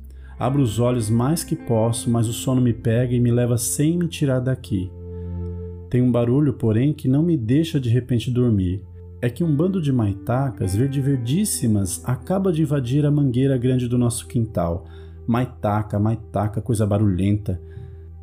Abro 0.43 0.61
os 0.61 0.81
olhos 0.81 1.09
mais 1.09 1.45
que 1.45 1.55
posso, 1.55 2.11
mas 2.11 2.27
o 2.27 2.33
sono 2.33 2.61
me 2.61 2.73
pega 2.73 3.15
e 3.15 3.21
me 3.21 3.31
leva 3.31 3.57
sem 3.57 3.97
me 3.97 4.09
tirar 4.09 4.41
daqui. 4.41 4.91
Tem 5.89 6.03
um 6.03 6.11
barulho, 6.11 6.55
porém, 6.55 6.93
que 6.93 7.07
não 7.07 7.23
me 7.23 7.37
deixa 7.37 7.79
de 7.79 7.89
repente 7.89 8.29
dormir. 8.29 8.85
É 9.21 9.31
que 9.31 9.45
um 9.45 9.55
bando 9.55 9.81
de 9.81 9.93
maitacas 9.93 10.75
verde-verdíssimas 10.75 12.03
acaba 12.05 12.53
de 12.53 12.63
invadir 12.63 13.07
a 13.07 13.11
mangueira 13.13 13.57
grande 13.57 13.87
do 13.87 13.97
nosso 13.97 14.27
quintal, 14.27 14.85
Maitaca, 15.29 15.97
maitaca, 16.01 16.61
coisa 16.61 16.85
barulhenta. 16.85 17.61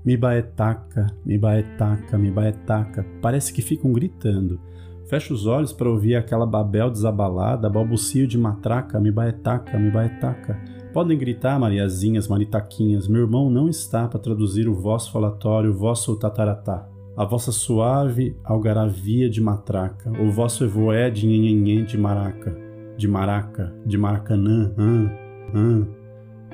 Me 0.04 0.18
baetaca, 0.18 1.08
me 1.26 1.38
baetaca, 1.38 2.18
me 2.18 2.30
baetaca. 2.30 3.06
Parece 3.22 3.54
que 3.54 3.62
ficam 3.62 3.94
gritando. 3.94 4.60
Fecho 5.06 5.34
os 5.34 5.46
olhos 5.46 5.72
para 5.72 5.90
ouvir 5.90 6.18
aquela 6.18 6.46
babel 6.46 6.92
desabalada, 6.92 7.70
balbucio 7.70 8.28
de 8.28 8.38
matraca, 8.38 9.00
me 9.00 9.10
baetaca, 9.10 9.80
me 9.80 9.90
baetaca. 9.90 10.60
Podem 10.92 11.16
gritar, 11.16 11.60
Mariazinhas, 11.60 12.28
maritaquinhas, 12.28 13.08
meu 13.08 13.22
irmão 13.22 13.48
não 13.48 13.70
está 13.70 14.08
para 14.08 14.20
traduzir 14.20 14.68
o 14.68 14.74
vosso 14.74 15.12
falatório, 15.12 15.70
o 15.70 15.78
vosso 15.78 16.16
tataratá. 16.16 16.90
A 17.16 17.24
vossa 17.24 17.52
suave 17.52 18.36
algaravia 18.44 19.30
de 19.30 19.40
matraca, 19.40 20.12
o 20.20 20.32
vosso 20.32 20.64
evoé 20.64 21.12
de 21.12 21.28
nhenhenhen 21.28 21.86
de 21.86 21.96
maraca, 21.96 22.58
de 22.98 23.08
maraca, 23.08 23.72
de 23.86 24.00
maracanã, 24.00 24.74
hã, 24.76 25.12
hã. 25.54 25.88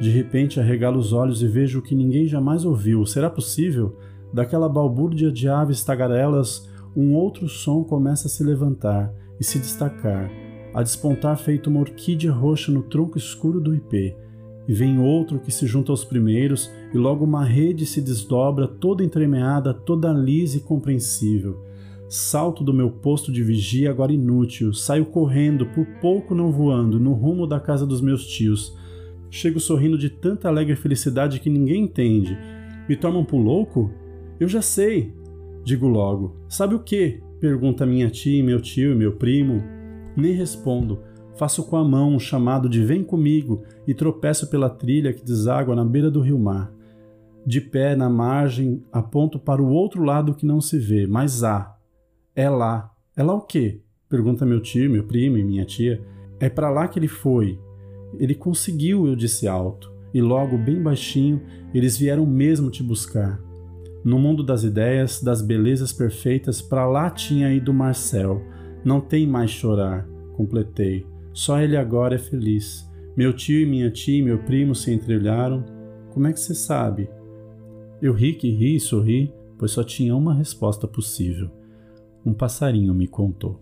De 0.01 0.09
repente 0.09 0.59
arregalo 0.59 0.99
os 0.99 1.13
olhos 1.13 1.41
e 1.41 1.47
vejo 1.47 1.79
o 1.79 1.81
que 1.81 1.95
ninguém 1.95 2.27
jamais 2.27 2.65
ouviu. 2.65 3.05
Será 3.05 3.29
possível? 3.29 3.95
Daquela 4.33 4.67
balbúrdia 4.67 5.31
de 5.31 5.47
aves 5.47 5.81
tagarelas, 5.81 6.69
um 6.93 7.13
outro 7.13 7.47
som 7.47 7.85
começa 7.85 8.27
a 8.27 8.29
se 8.29 8.43
levantar 8.43 9.13
e 9.39 9.45
se 9.45 9.59
destacar, 9.59 10.29
a 10.73 10.83
despontar 10.83 11.37
feito 11.37 11.69
uma 11.69 11.79
orquídea 11.79 12.33
roxa 12.33 12.69
no 12.69 12.83
tronco 12.83 13.17
escuro 13.17 13.61
do 13.61 13.73
ipê. 13.73 14.24
E 14.67 14.73
vem 14.73 14.99
outro 14.99 15.39
que 15.39 15.51
se 15.51 15.67
junta 15.67 15.91
aos 15.91 16.03
primeiros, 16.03 16.71
e 16.93 16.97
logo 16.97 17.23
uma 17.23 17.43
rede 17.43 17.85
se 17.85 18.01
desdobra, 18.01 18.67
toda 18.67 19.03
entremeada, 19.03 19.73
toda 19.73 20.11
lisa 20.11 20.57
e 20.57 20.61
compreensível. 20.61 21.63
Salto 22.09 22.63
do 22.63 22.73
meu 22.73 22.89
posto 22.89 23.31
de 23.31 23.43
vigia, 23.43 23.89
agora 23.89 24.13
inútil, 24.13 24.73
saio 24.73 25.05
correndo, 25.05 25.65
por 25.67 25.85
pouco 26.01 26.33
não 26.33 26.51
voando, 26.51 26.99
no 26.99 27.13
rumo 27.13 27.45
da 27.45 27.59
casa 27.59 27.85
dos 27.85 28.01
meus 28.01 28.25
tios 28.27 28.75
Chego 29.35 29.59
sorrindo 29.59 29.97
de 29.97 30.09
tanta 30.09 30.47
alegre 30.47 30.77
felicidade 30.77 31.41
que 31.41 31.49
ninguém 31.49 31.83
entende. 31.83 32.37
Me 32.87 32.95
tomam 32.95 33.25
por 33.25 33.37
louco? 33.37 33.91
Eu 34.39 34.47
já 34.47 34.61
sei. 34.61 35.13
Digo 35.61 35.89
logo. 35.89 36.37
Sabe 36.47 36.73
o 36.73 36.79
que? 36.79 37.19
Pergunta 37.37 37.85
minha 37.85 38.09
tia, 38.09 38.41
meu 38.41 38.61
tio 38.61 38.93
e 38.93 38.95
meu 38.95 39.11
primo. 39.11 39.61
Nem 40.15 40.31
respondo. 40.31 40.99
Faço 41.35 41.63
com 41.63 41.75
a 41.75 41.83
mão 41.83 42.13
um 42.13 42.19
chamado 42.19 42.69
de 42.69 42.83
vem 42.83 43.03
comigo 43.03 43.63
e 43.85 43.93
tropeço 43.93 44.49
pela 44.49 44.69
trilha 44.69 45.13
que 45.13 45.23
deságua 45.23 45.75
na 45.75 45.83
beira 45.83 46.09
do 46.09 46.21
rio 46.21 46.39
mar. 46.39 46.71
De 47.45 47.61
pé 47.61 47.95
na 47.95 48.09
margem, 48.09 48.83
aponto 48.91 49.37
para 49.37 49.61
o 49.61 49.69
outro 49.69 50.03
lado 50.03 50.33
que 50.33 50.45
não 50.45 50.61
se 50.61 50.79
vê, 50.79 51.05
mas 51.05 51.43
há. 51.43 51.77
É 52.35 52.49
lá. 52.49 52.91
É 53.15 53.21
lá 53.21 53.33
o 53.33 53.41
quê? 53.41 53.81
Pergunta 54.09 54.45
meu 54.45 54.61
tio, 54.61 54.89
meu 54.89 55.03
primo 55.03 55.37
e 55.37 55.43
minha 55.43 55.65
tia. 55.65 56.01
É 56.39 56.49
para 56.49 56.69
lá 56.69 56.87
que 56.87 56.97
ele 56.97 57.07
foi. 57.07 57.59
Ele 58.17 58.33
conseguiu, 58.33 59.05
eu 59.05 59.15
disse 59.15 59.47
alto, 59.47 59.91
e 60.13 60.21
logo, 60.21 60.57
bem 60.57 60.81
baixinho, 60.81 61.41
eles 61.73 61.97
vieram 61.97 62.25
mesmo 62.25 62.71
te 62.71 62.81
buscar. 62.81 63.39
No 64.03 64.17
mundo 64.17 64.43
das 64.43 64.63
ideias, 64.63 65.21
das 65.21 65.41
belezas 65.41 65.91
perfeitas, 65.91 66.61
para 66.61 66.87
lá 66.87 67.09
tinha 67.09 67.51
ido 67.51 67.73
Marcel. 67.73 68.41
Não 68.83 69.01
tem 69.01 69.27
mais 69.27 69.51
chorar, 69.51 70.07
completei. 70.33 71.05
Só 71.35 71.59
ele 71.59 71.75
agora 71.75 72.15
é 72.15 72.17
feliz. 72.17 72.89
Meu 73.15 73.33
tio 73.33 73.59
e 73.59 73.65
minha 73.65 73.91
tia 73.91 74.19
e 74.19 74.21
meu 74.21 74.39
primo 74.39 74.73
se 74.73 74.89
entreolharam. 74.89 75.65
Como 76.13 76.27
é 76.27 76.31
que 76.31 76.39
você 76.39 76.55
sabe? 76.55 77.09
Eu 78.01 78.13
ri 78.13 78.33
que 78.35 78.49
ri 78.49 78.77
e 78.77 78.79
sorri, 78.79 79.33
pois 79.57 79.71
só 79.71 79.83
tinha 79.83 80.15
uma 80.15 80.33
resposta 80.33 80.87
possível. 80.87 81.51
Um 82.25 82.33
passarinho 82.33 82.93
me 82.93 83.05
contou. 83.05 83.59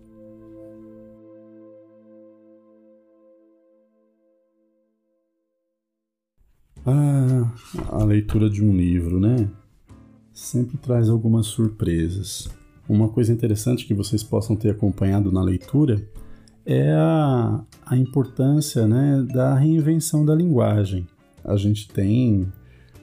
Ah, 6.86 7.52
a 7.90 8.04
leitura 8.04 8.48
de 8.48 8.62
um 8.64 8.72
livro, 8.72 9.18
né? 9.18 9.50
Sempre 10.32 10.76
traz 10.76 11.08
algumas 11.08 11.46
surpresas. 11.46 12.48
Uma 12.88 13.08
coisa 13.08 13.32
interessante 13.32 13.84
que 13.84 13.94
vocês 13.94 14.22
possam 14.22 14.54
ter 14.54 14.70
acompanhado 14.70 15.32
na 15.32 15.42
leitura 15.42 16.08
é 16.66 16.92
a, 16.92 17.60
a 17.86 17.96
importância 17.96 18.86
né, 18.86 19.24
da 19.32 19.54
reinvenção 19.54 20.24
da 20.24 20.34
linguagem. 20.34 21.06
A 21.44 21.56
gente 21.56 21.88
tem 21.88 22.46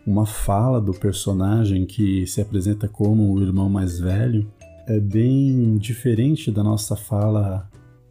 uma 0.06 0.26
fala 0.26 0.82
do 0.82 0.94
personagem 0.94 1.86
que 1.86 2.26
se 2.26 2.42
apresenta 2.42 2.88
como 2.88 3.32
o 3.32 3.42
irmão 3.42 3.70
mais 3.70 4.00
velho, 4.00 4.48
é 4.88 5.00
bem 5.00 5.78
diferente 5.78 6.52
da 6.52 6.64
nossa 6.64 6.96
fala 6.96 7.70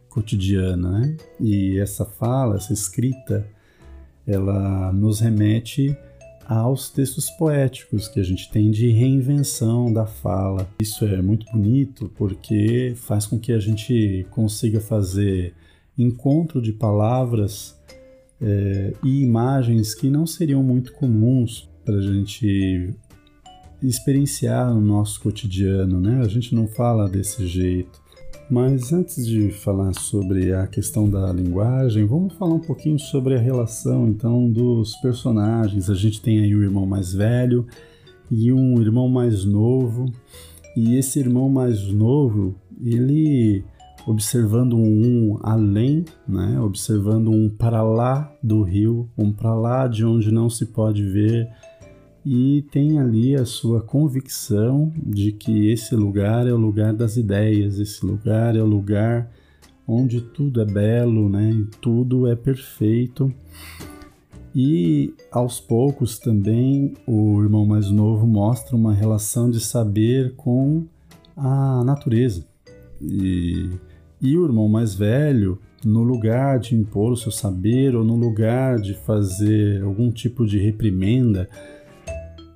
cotidiana, 0.09 0.99
né? 0.99 1.17
E 1.39 1.77
essa 1.79 2.05
fala, 2.05 2.55
essa 2.55 2.73
escrita, 2.73 3.45
ela 4.25 4.91
nos 4.93 5.19
remete 5.19 5.95
aos 6.51 6.89
textos 6.89 7.29
poéticos 7.29 8.09
que 8.09 8.19
a 8.19 8.23
gente 8.23 8.51
tem 8.51 8.69
de 8.69 8.89
reinvenção 8.91 9.91
da 9.91 10.05
fala. 10.05 10.67
Isso 10.81 11.05
é 11.05 11.21
muito 11.21 11.49
bonito 11.49 12.11
porque 12.17 12.91
faz 12.97 13.25
com 13.25 13.39
que 13.39 13.53
a 13.53 13.59
gente 13.59 14.27
consiga 14.31 14.81
fazer 14.81 15.53
encontro 15.97 16.61
de 16.61 16.73
palavras 16.73 17.79
é, 18.41 18.93
e 19.01 19.21
imagens 19.21 19.95
que 19.95 20.09
não 20.09 20.27
seriam 20.27 20.61
muito 20.61 20.91
comuns 20.91 21.69
para 21.85 21.95
a 21.95 22.01
gente 22.01 22.93
experienciar 23.81 24.73
no 24.73 24.81
nosso 24.81 25.21
cotidiano, 25.21 26.01
né? 26.01 26.19
A 26.19 26.27
gente 26.27 26.53
não 26.53 26.67
fala 26.67 27.07
desse 27.07 27.47
jeito. 27.47 28.00
Mas 28.51 28.91
antes 28.91 29.25
de 29.25 29.49
falar 29.49 29.93
sobre 29.93 30.53
a 30.53 30.67
questão 30.67 31.09
da 31.09 31.31
linguagem, 31.31 32.05
vamos 32.05 32.33
falar 32.33 32.55
um 32.55 32.59
pouquinho 32.59 32.99
sobre 32.99 33.33
a 33.33 33.39
relação 33.39 34.09
então 34.09 34.51
dos 34.51 34.93
personagens. 34.97 35.89
A 35.89 35.95
gente 35.95 36.21
tem 36.21 36.41
aí 36.41 36.53
o 36.53 36.61
irmão 36.61 36.85
mais 36.85 37.13
velho 37.13 37.65
e 38.29 38.51
um 38.51 38.81
irmão 38.81 39.07
mais 39.07 39.45
novo. 39.45 40.11
E 40.75 40.97
esse 40.97 41.17
irmão 41.17 41.47
mais 41.47 41.87
novo, 41.93 42.53
ele 42.83 43.63
observando 44.05 44.75
um 44.75 45.39
além, 45.41 46.03
né? 46.27 46.59
observando 46.59 47.31
um 47.31 47.49
para 47.49 47.81
lá 47.81 48.35
do 48.43 48.63
rio, 48.63 49.09
um 49.17 49.31
para 49.31 49.55
lá 49.55 49.87
de 49.87 50.03
onde 50.03 50.29
não 50.29 50.49
se 50.49 50.65
pode 50.65 51.05
ver, 51.05 51.47
e 52.25 52.63
tem 52.71 52.99
ali 52.99 53.35
a 53.35 53.45
sua 53.45 53.81
convicção 53.81 54.91
de 54.95 55.31
que 55.31 55.69
esse 55.69 55.95
lugar 55.95 56.47
é 56.47 56.53
o 56.53 56.57
lugar 56.57 56.93
das 56.93 57.17
ideias, 57.17 57.79
esse 57.79 58.05
lugar 58.05 58.55
é 58.55 58.61
o 58.61 58.65
lugar 58.65 59.31
onde 59.87 60.21
tudo 60.21 60.61
é 60.61 60.65
belo, 60.65 61.29
né? 61.29 61.51
E 61.51 61.65
tudo 61.81 62.27
é 62.27 62.35
perfeito. 62.35 63.33
E 64.53 65.13
aos 65.31 65.59
poucos 65.59 66.19
também 66.19 66.93
o 67.07 67.41
irmão 67.41 67.65
mais 67.65 67.89
novo 67.89 68.27
mostra 68.27 68.75
uma 68.75 68.93
relação 68.93 69.49
de 69.49 69.59
saber 69.59 70.33
com 70.35 70.85
a 71.35 71.83
natureza. 71.83 72.45
E, 73.01 73.69
e 74.21 74.37
o 74.37 74.45
irmão 74.45 74.67
mais 74.67 74.93
velho, 74.93 75.57
no 75.83 76.03
lugar 76.03 76.59
de 76.59 76.75
impor 76.75 77.13
o 77.13 77.17
seu 77.17 77.31
saber 77.31 77.95
ou 77.95 78.03
no 78.03 78.15
lugar 78.15 78.79
de 78.79 78.93
fazer 78.93 79.81
algum 79.83 80.11
tipo 80.11 80.45
de 80.45 80.59
reprimenda, 80.59 81.49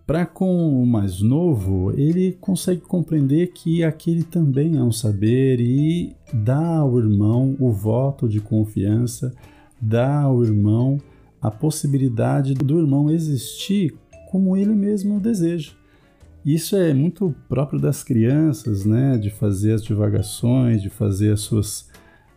para 0.05 0.25
com 0.25 0.81
o 0.81 0.85
mais 0.85 1.19
novo, 1.19 1.91
ele 1.97 2.33
consegue 2.39 2.81
compreender 2.81 3.47
que 3.47 3.83
aquele 3.83 4.23
também 4.23 4.77
é 4.77 4.83
um 4.83 4.91
saber 4.91 5.59
e 5.59 6.15
dá 6.31 6.77
ao 6.77 6.99
irmão 6.99 7.55
o 7.59 7.71
voto 7.71 8.29
de 8.29 8.39
confiança, 8.39 9.33
dá 9.81 10.21
ao 10.21 10.43
irmão 10.43 10.99
a 11.41 11.49
possibilidade 11.49 12.53
do 12.53 12.79
irmão 12.79 13.09
existir 13.09 13.95
como 14.29 14.55
ele 14.55 14.75
mesmo 14.75 15.19
deseja. 15.19 15.71
Isso 16.45 16.75
é 16.75 16.93
muito 16.93 17.33
próprio 17.49 17.79
das 17.79 18.03
crianças, 18.03 18.85
né? 18.85 19.17
De 19.17 19.31
fazer 19.31 19.73
as 19.73 19.83
divagações, 19.83 20.83
de 20.83 20.89
fazer 20.89 21.33
as 21.33 21.41
suas 21.41 21.89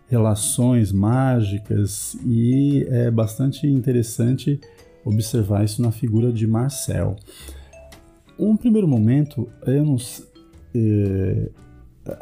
relações 0.09 0.91
mágicas 0.91 2.17
e 2.25 2.87
é 2.89 3.11
bastante 3.11 3.67
interessante 3.67 4.59
observar 5.05 5.65
isso 5.65 5.83
na 5.83 5.93
figura 5.93 6.33
de 6.33 6.47
Marcel. 6.47 7.17
Um 8.39 8.57
primeiro 8.57 8.87
momento, 8.87 9.49
eu 9.67 9.85
não, 9.85 9.97
é, 10.75 11.51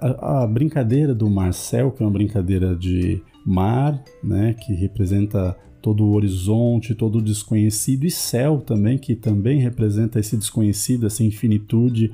a, 0.01 0.43
a, 0.43 0.47
brincadeira 0.47 1.15
do 1.15 1.29
Marcel, 1.29 1.91
que 1.91 2.03
é 2.03 2.07
uma 2.07 2.13
brincadeira 2.13 2.75
de 2.75 3.23
mar, 3.45 4.03
né, 4.23 4.55
que 4.55 4.73
representa 4.73 5.57
todo 5.81 6.05
o 6.05 6.15
horizonte, 6.15 6.95
todo 6.95 7.19
o 7.19 7.23
desconhecido, 7.23 8.05
e 8.05 8.11
céu 8.11 8.59
também, 8.59 8.99
que 8.99 9.15
também 9.15 9.61
representa 9.61 10.19
esse 10.19 10.37
desconhecido, 10.37 11.07
essa 11.07 11.23
infinitude. 11.23 12.13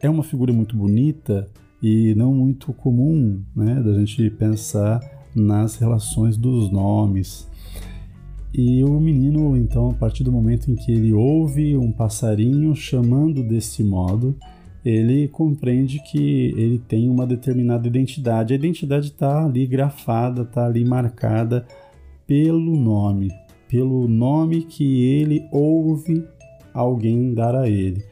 É 0.00 0.08
uma 0.08 0.22
figura 0.22 0.52
muito 0.52 0.76
bonita 0.76 1.48
e 1.82 2.14
não 2.14 2.32
muito 2.32 2.72
comum, 2.72 3.42
né, 3.54 3.82
da 3.82 3.94
gente 3.94 4.30
pensar 4.30 5.00
nas 5.34 5.76
relações 5.76 6.36
dos 6.36 6.70
nomes. 6.70 7.48
E 8.56 8.84
o 8.84 9.00
menino, 9.00 9.56
então, 9.56 9.90
a 9.90 9.94
partir 9.94 10.22
do 10.22 10.30
momento 10.30 10.70
em 10.70 10.76
que 10.76 10.92
ele 10.92 11.12
ouve 11.12 11.76
um 11.76 11.90
passarinho 11.90 12.72
chamando 12.76 13.42
desse 13.42 13.82
modo, 13.82 14.36
ele 14.84 15.26
compreende 15.26 15.98
que 15.98 16.54
ele 16.56 16.78
tem 16.78 17.10
uma 17.10 17.26
determinada 17.26 17.88
identidade. 17.88 18.52
A 18.52 18.56
identidade 18.56 19.06
está 19.06 19.44
ali 19.44 19.66
grafada, 19.66 20.42
está 20.42 20.66
ali 20.66 20.84
marcada 20.84 21.66
pelo 22.28 22.76
nome, 22.76 23.32
pelo 23.68 24.06
nome 24.06 24.62
que 24.62 25.02
ele 25.04 25.48
ouve 25.50 26.24
alguém 26.72 27.34
dar 27.34 27.56
a 27.56 27.68
ele. 27.68 28.04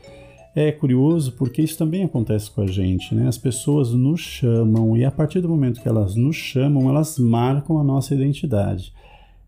É 0.56 0.72
curioso 0.72 1.32
porque 1.32 1.62
isso 1.62 1.78
também 1.78 2.02
acontece 2.02 2.50
com 2.50 2.62
a 2.62 2.66
gente, 2.66 3.14
né? 3.14 3.28
As 3.28 3.38
pessoas 3.38 3.92
nos 3.92 4.20
chamam 4.20 4.96
e 4.96 5.04
a 5.04 5.10
partir 5.10 5.40
do 5.40 5.48
momento 5.48 5.80
que 5.80 5.88
elas 5.88 6.16
nos 6.16 6.36
chamam, 6.36 6.90
elas 6.90 7.16
marcam 7.16 7.78
a 7.78 7.84
nossa 7.84 8.12
identidade. 8.12 8.92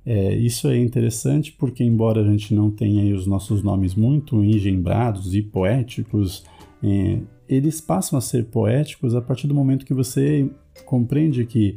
É, 0.06 0.34
isso 0.34 0.68
é 0.68 0.78
interessante 0.78 1.52
porque, 1.52 1.82
embora 1.82 2.20
a 2.20 2.24
gente 2.24 2.54
não 2.54 2.70
tenha 2.70 3.14
os 3.14 3.26
nossos 3.26 3.62
nomes 3.62 3.94
muito 3.94 4.44
engembrados 4.44 5.34
e 5.34 5.42
poéticos, 5.42 6.44
é, 6.82 7.18
eles 7.48 7.80
passam 7.80 8.18
a 8.18 8.22
ser 8.22 8.44
poéticos 8.46 9.14
a 9.14 9.22
partir 9.22 9.46
do 9.46 9.54
momento 9.54 9.86
que 9.86 9.94
você 9.94 10.48
compreende 10.84 11.46
que 11.46 11.74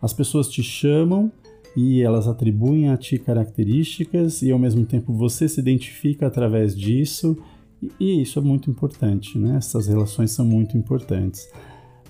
as 0.00 0.12
pessoas 0.12 0.48
te 0.48 0.62
chamam 0.62 1.30
e 1.76 2.00
elas 2.00 2.26
atribuem 2.26 2.88
a 2.88 2.96
ti 2.96 3.18
características 3.18 4.40
e 4.40 4.50
ao 4.50 4.58
mesmo 4.58 4.86
tempo 4.86 5.12
você 5.12 5.46
se 5.46 5.60
identifica 5.60 6.26
através 6.26 6.74
disso 6.74 7.36
e, 7.82 7.90
e 8.00 8.22
isso 8.22 8.38
é 8.38 8.42
muito 8.42 8.70
importante, 8.70 9.38
né? 9.38 9.56
Essas 9.56 9.86
relações 9.86 10.30
são 10.30 10.46
muito 10.46 10.78
importantes. 10.78 11.46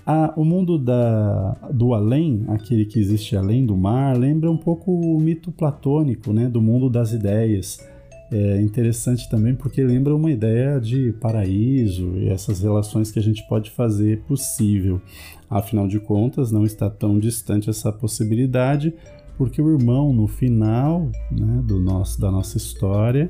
A, 0.09 0.33
o 0.37 0.45
mundo 0.45 0.77
da, 0.77 1.51
do 1.73 1.93
além, 1.93 2.45
aquele 2.47 2.85
que 2.85 2.97
existe 2.97 3.35
além 3.35 3.65
do 3.65 3.75
mar, 3.75 4.17
lembra 4.17 4.49
um 4.49 4.55
pouco 4.55 4.89
o 4.89 5.19
mito 5.19 5.51
platônico, 5.51 6.31
né, 6.31 6.47
do 6.47 6.61
mundo 6.61 6.89
das 6.89 7.11
ideias. 7.11 7.85
É 8.31 8.61
interessante 8.61 9.29
também 9.29 9.53
porque 9.53 9.83
lembra 9.83 10.15
uma 10.15 10.31
ideia 10.31 10.79
de 10.79 11.11
paraíso 11.19 12.13
e 12.19 12.29
essas 12.29 12.61
relações 12.61 13.11
que 13.11 13.19
a 13.19 13.21
gente 13.21 13.45
pode 13.49 13.69
fazer 13.69 14.21
possível. 14.21 15.01
Afinal 15.49 15.89
de 15.89 15.99
contas, 15.99 16.53
não 16.53 16.65
está 16.65 16.89
tão 16.89 17.19
distante 17.19 17.69
essa 17.69 17.91
possibilidade, 17.91 18.93
porque 19.37 19.61
o 19.61 19.77
irmão, 19.77 20.13
no 20.13 20.25
final 20.25 21.11
né, 21.29 21.61
do 21.65 21.81
nosso, 21.81 22.17
da 22.19 22.31
nossa 22.31 22.55
história, 22.55 23.29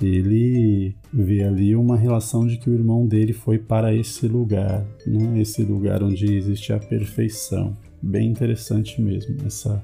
ele 0.00 0.94
vê 1.12 1.42
ali 1.42 1.76
uma 1.76 1.96
relação 1.96 2.46
de 2.46 2.56
que 2.56 2.70
o 2.70 2.74
irmão 2.74 3.06
dele 3.06 3.32
foi 3.32 3.58
para 3.58 3.94
esse 3.94 4.26
lugar, 4.26 4.86
né? 5.06 5.40
esse 5.40 5.62
lugar 5.62 6.02
onde 6.02 6.34
existe 6.34 6.72
a 6.72 6.78
perfeição. 6.78 7.76
Bem 8.02 8.28
interessante 8.28 9.00
mesmo 9.00 9.36
essa 9.46 9.82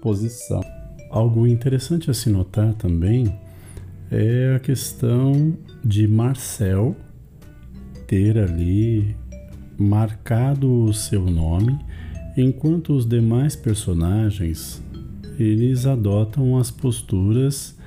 posição. 0.00 0.60
Algo 1.10 1.46
interessante 1.46 2.10
a 2.10 2.14
se 2.14 2.30
notar 2.30 2.74
também 2.74 3.32
é 4.10 4.54
a 4.56 4.58
questão 4.58 5.56
de 5.84 6.08
Marcel 6.08 6.96
ter 8.06 8.38
ali 8.38 9.14
marcado 9.78 10.84
o 10.84 10.92
seu 10.92 11.24
nome, 11.26 11.78
enquanto 12.36 12.94
os 12.94 13.06
demais 13.06 13.54
personagens 13.54 14.82
eles 15.38 15.86
adotam 15.86 16.58
as 16.58 16.70
posturas 16.70 17.77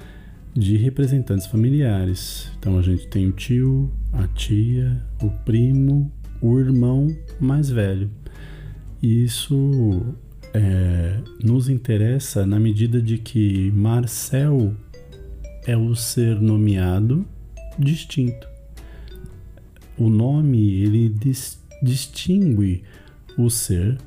de 0.54 0.78
representantes 0.78 1.48
familiares. 1.48 2.52
Então 2.60 2.78
a 2.78 2.82
gente 2.82 3.08
tem 3.08 3.28
o 3.28 3.32
tio, 3.32 3.92
a 4.12 4.28
tia, 4.28 5.02
o 5.22 5.30
primo, 5.46 6.12
o 6.42 6.60
irmão 6.60 7.08
mais 7.40 7.70
velho. 7.70 8.10
E 9.02 9.24
isso 9.24 10.16
é, 10.54 11.20
nos 11.44 11.70
interessa 11.70 12.46
na 12.46 12.60
medida 12.60 13.02
de 13.02 13.18
que 13.18 13.72
Marcel 13.72 14.76
é 15.66 15.78
o 15.78 15.96
ser 15.96 16.40
nomeado 16.40 17.26
distinto. 17.78 18.48
O 19.98 20.10
nome 20.10 20.82
ele 20.82 21.10
dis 21.10 21.60
distingue 21.84 22.84
o 23.36 23.50
ser, 23.50 23.98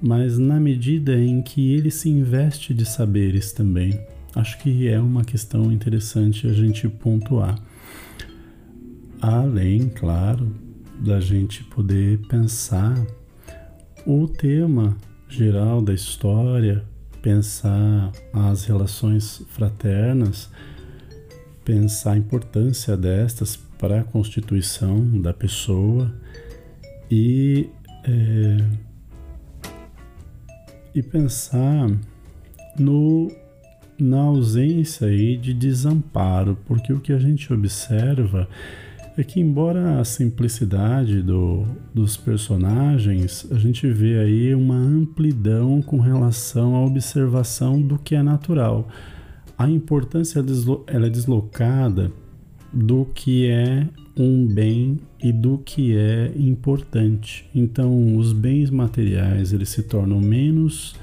mas 0.00 0.38
na 0.38 0.58
medida 0.58 1.20
em 1.20 1.42
que 1.42 1.74
ele 1.74 1.90
se 1.90 2.08
investe 2.08 2.72
de 2.72 2.86
saberes 2.86 3.52
também 3.52 4.00
acho 4.34 4.58
que 4.58 4.88
é 4.88 5.00
uma 5.00 5.24
questão 5.24 5.72
interessante 5.72 6.46
a 6.46 6.52
gente 6.52 6.88
pontuar. 6.88 7.58
Além, 9.20 9.88
claro, 9.88 10.54
da 10.98 11.20
gente 11.20 11.64
poder 11.64 12.18
pensar 12.28 12.94
o 14.06 14.26
tema 14.26 14.96
geral 15.28 15.82
da 15.82 15.92
história, 15.92 16.84
pensar 17.22 18.12
as 18.32 18.64
relações 18.64 19.42
fraternas, 19.50 20.48
pensar 21.64 22.12
a 22.12 22.16
importância 22.16 22.96
destas 22.96 23.56
para 23.78 24.00
a 24.00 24.04
constituição 24.04 25.20
da 25.20 25.32
pessoa 25.32 26.12
e, 27.10 27.68
é, 28.04 28.56
e 30.94 31.02
pensar 31.02 31.90
no 32.78 33.30
na 34.02 34.20
ausência 34.20 35.06
aí 35.06 35.36
de 35.36 35.52
desamparo, 35.52 36.56
porque 36.66 36.92
o 36.92 37.00
que 37.00 37.12
a 37.12 37.18
gente 37.18 37.52
observa 37.52 38.48
é 39.16 39.24
que, 39.24 39.40
embora 39.40 40.00
a 40.00 40.04
simplicidade 40.04 41.22
do, 41.22 41.64
dos 41.92 42.16
personagens, 42.16 43.46
a 43.50 43.56
gente 43.56 43.86
vê 43.90 44.18
aí 44.18 44.54
uma 44.54 44.76
amplidão 44.76 45.82
com 45.82 45.98
relação 45.98 46.74
à 46.74 46.84
observação 46.84 47.80
do 47.80 47.98
que 47.98 48.14
é 48.14 48.22
natural. 48.22 48.88
A 49.58 49.68
importância 49.68 50.42
ela 50.86 51.06
é 51.06 51.10
deslocada 51.10 52.10
do 52.72 53.04
que 53.04 53.46
é 53.46 53.86
um 54.16 54.46
bem 54.46 54.98
e 55.22 55.32
do 55.32 55.58
que 55.58 55.96
é 55.96 56.32
importante. 56.36 57.48
Então, 57.54 58.16
os 58.16 58.32
bens 58.32 58.70
materiais 58.70 59.52
eles 59.52 59.68
se 59.68 59.82
tornam 59.82 60.20
menos 60.20 60.94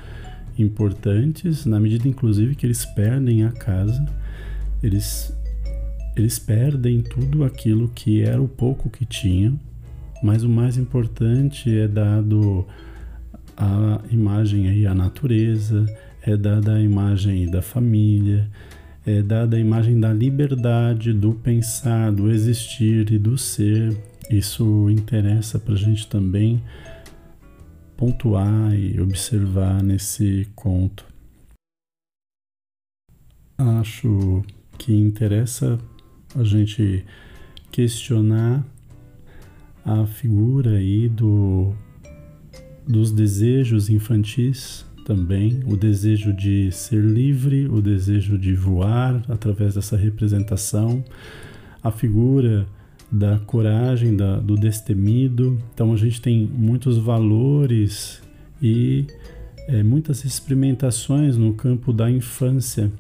importantes, 0.60 1.66
na 1.66 1.80
medida 1.80 2.08
inclusive 2.08 2.56
que 2.56 2.66
eles 2.66 2.86
perdem 2.86 3.44
a 3.44 3.52
casa, 3.52 4.06
eles 4.82 5.34
eles 6.16 6.40
perdem 6.40 7.02
tudo 7.02 7.44
aquilo 7.44 7.90
que 7.90 8.24
era 8.24 8.42
o 8.42 8.48
pouco 8.48 8.90
que 8.90 9.06
tinham, 9.06 9.60
mas 10.24 10.44
o 10.44 10.50
mais 10.50 10.76
importante 10.76 11.70
é 11.78 11.88
dado 11.88 12.66
a 13.56 14.02
imagem 14.12 14.68
aí 14.68 14.88
a 14.88 14.96
natureza, 14.96 15.86
é 16.24 16.36
dada 16.36 16.74
a 16.74 16.82
imagem 16.82 17.50
da 17.50 17.62
família, 17.62 18.50
é 19.06 19.22
dada 19.22 19.58
a 19.58 19.60
imagem 19.60 20.00
da 20.00 20.12
liberdade, 20.12 21.14
do 21.14 21.34
pensar, 21.34 22.12
do 22.12 22.32
existir 22.32 23.12
e 23.12 23.18
do 23.18 23.38
ser. 23.38 23.96
Isso 24.30 24.90
interessa 24.90 25.58
para 25.58 25.76
a 25.76 25.78
gente 25.78 26.08
também 26.08 26.62
pontuar 27.98 28.74
e 28.76 29.02
observar 29.02 29.84
nesse 29.84 30.48
conto. 30.56 31.06
Acho 33.58 34.44
que 34.78 34.94
interessa 34.94 35.80
a 36.36 36.44
gente 36.44 37.04
questionar 37.72 38.64
a 39.84 40.06
figura 40.06 40.78
aí 40.78 41.10
do, 41.10 41.74
dos 42.88 43.12
desejos 43.12 43.90
infantis 43.90 44.86
também, 45.04 45.62
o 45.66 45.76
desejo 45.76 46.34
de 46.34 46.72
ser 46.72 47.04
livre, 47.04 47.68
o 47.68 47.82
desejo 47.82 48.38
de 48.38 48.54
voar 48.54 49.24
através 49.30 49.74
dessa 49.76 49.96
representação, 49.96 51.04
a 51.82 51.90
figura 51.90 52.68
da 53.12 53.40
coragem, 53.46 54.16
da, 54.16 54.38
do 54.38 54.56
destemido. 54.56 55.58
Então 55.74 55.94
a 55.94 55.98
gente 55.98 56.22
tem 56.22 56.50
muitos 56.54 56.98
valores 56.98 58.22
e 58.62 59.06
é, 59.68 59.84
muitas 59.84 60.24
experimentações 60.24 61.38
no 61.38 61.54
campo 61.54 61.92
da 61.94 62.10
infância 62.10 62.92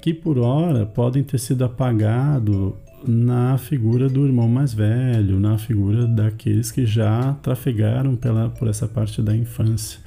que 0.00 0.14
por 0.14 0.38
hora 0.38 0.86
podem 0.86 1.22
ter 1.22 1.38
sido 1.38 1.64
apagados 1.64 2.72
na 3.06 3.58
figura 3.58 4.08
do 4.08 4.24
irmão 4.24 4.48
mais 4.48 4.72
velho, 4.72 5.38
na 5.38 5.58
figura 5.58 6.06
daqueles 6.06 6.70
que 6.70 6.86
já 6.86 7.34
trafegaram 7.42 8.16
pela, 8.16 8.48
por 8.48 8.68
essa 8.68 8.86
parte 8.86 9.20
da 9.20 9.36
infância. 9.36 10.00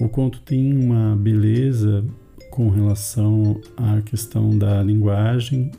O 0.00 0.08
conto 0.08 0.40
tem 0.40 0.72
uma 0.72 1.16
beleza 1.16 2.04
com 2.50 2.70
relação 2.70 3.60
à 3.76 4.00
questão 4.02 4.56
da 4.56 4.82
linguagem 4.82 5.70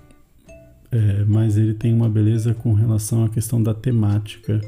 é, 0.91 1.23
mas 1.25 1.57
ele 1.57 1.73
tem 1.73 1.93
uma 1.93 2.09
beleza 2.09 2.53
com 2.53 2.73
relação 2.73 3.23
à 3.23 3.29
questão 3.29 3.61
da 3.61 3.73
temática. 3.73 4.59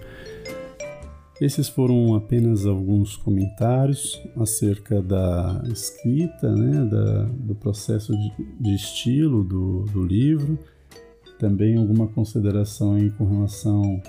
Esses 1.39 1.67
foram 1.67 2.13
apenas 2.13 2.67
alguns 2.67 3.15
comentários 3.15 4.21
acerca 4.37 5.01
da 5.01 5.63
escrita, 5.71 6.55
né, 6.55 6.85
da, 6.85 7.23
do 7.23 7.55
processo 7.55 8.13
de, 8.13 8.31
de 8.59 8.75
estilo 8.75 9.43
do, 9.43 9.85
do, 9.85 10.03
livro. 10.03 10.59
Também 11.39 11.77
alguma 11.77 12.05
consideração 12.07 12.93
aí 12.93 13.09
com 13.09 13.25
relação 13.25 13.99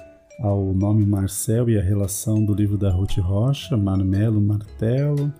ao 0.40 0.74
nome 0.74 1.06
Marcel 1.06 1.70
e 1.70 1.78
a 1.78 1.82
relação 1.82 2.44
do 2.44 2.52
livro 2.52 2.76
da 2.76 2.90
Ruth 2.90 3.16
Rocha, 3.16 3.74
Marmelo 3.74 4.38
Martelo 4.38 5.32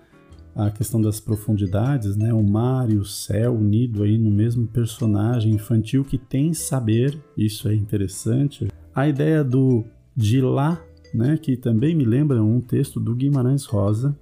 a 0.55 0.71
questão 0.71 1.01
das 1.01 1.19
profundidades, 1.19 2.17
né? 2.17 2.33
O 2.33 2.43
mar 2.43 2.91
e 2.91 2.97
o 2.97 3.05
céu 3.05 3.55
unido 3.55 4.03
aí 4.03 4.19
no 4.19 4.31
mesmo 4.31 4.67
personagem 4.67 5.53
infantil 5.53 6.05
que 6.05 6.19
tem 6.19 6.53
saber, 6.53 7.19
isso 7.37 7.69
é 7.69 7.75
interessante. 7.75 8.69
A 8.95 9.09
ideia 9.09 9.43
do 9.43 9.85
de 10.15 10.41
lá, 10.41 10.81
né? 11.15 11.39
Que 11.39 11.57
também 11.57 11.95
me 11.95 12.05
lembra 12.05 12.43
um 12.43 12.61
texto 12.61 13.01
do 13.01 13.15
Guimarães 13.15 13.65
Rosa, 13.65 14.17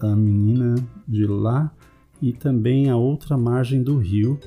a 0.00 0.14
menina 0.14 0.74
de 1.06 1.26
lá, 1.26 1.72
e 2.20 2.32
também 2.32 2.88
a 2.90 2.96
outra 2.96 3.36
margem 3.36 3.82
do 3.82 3.98
rio, 3.98 4.38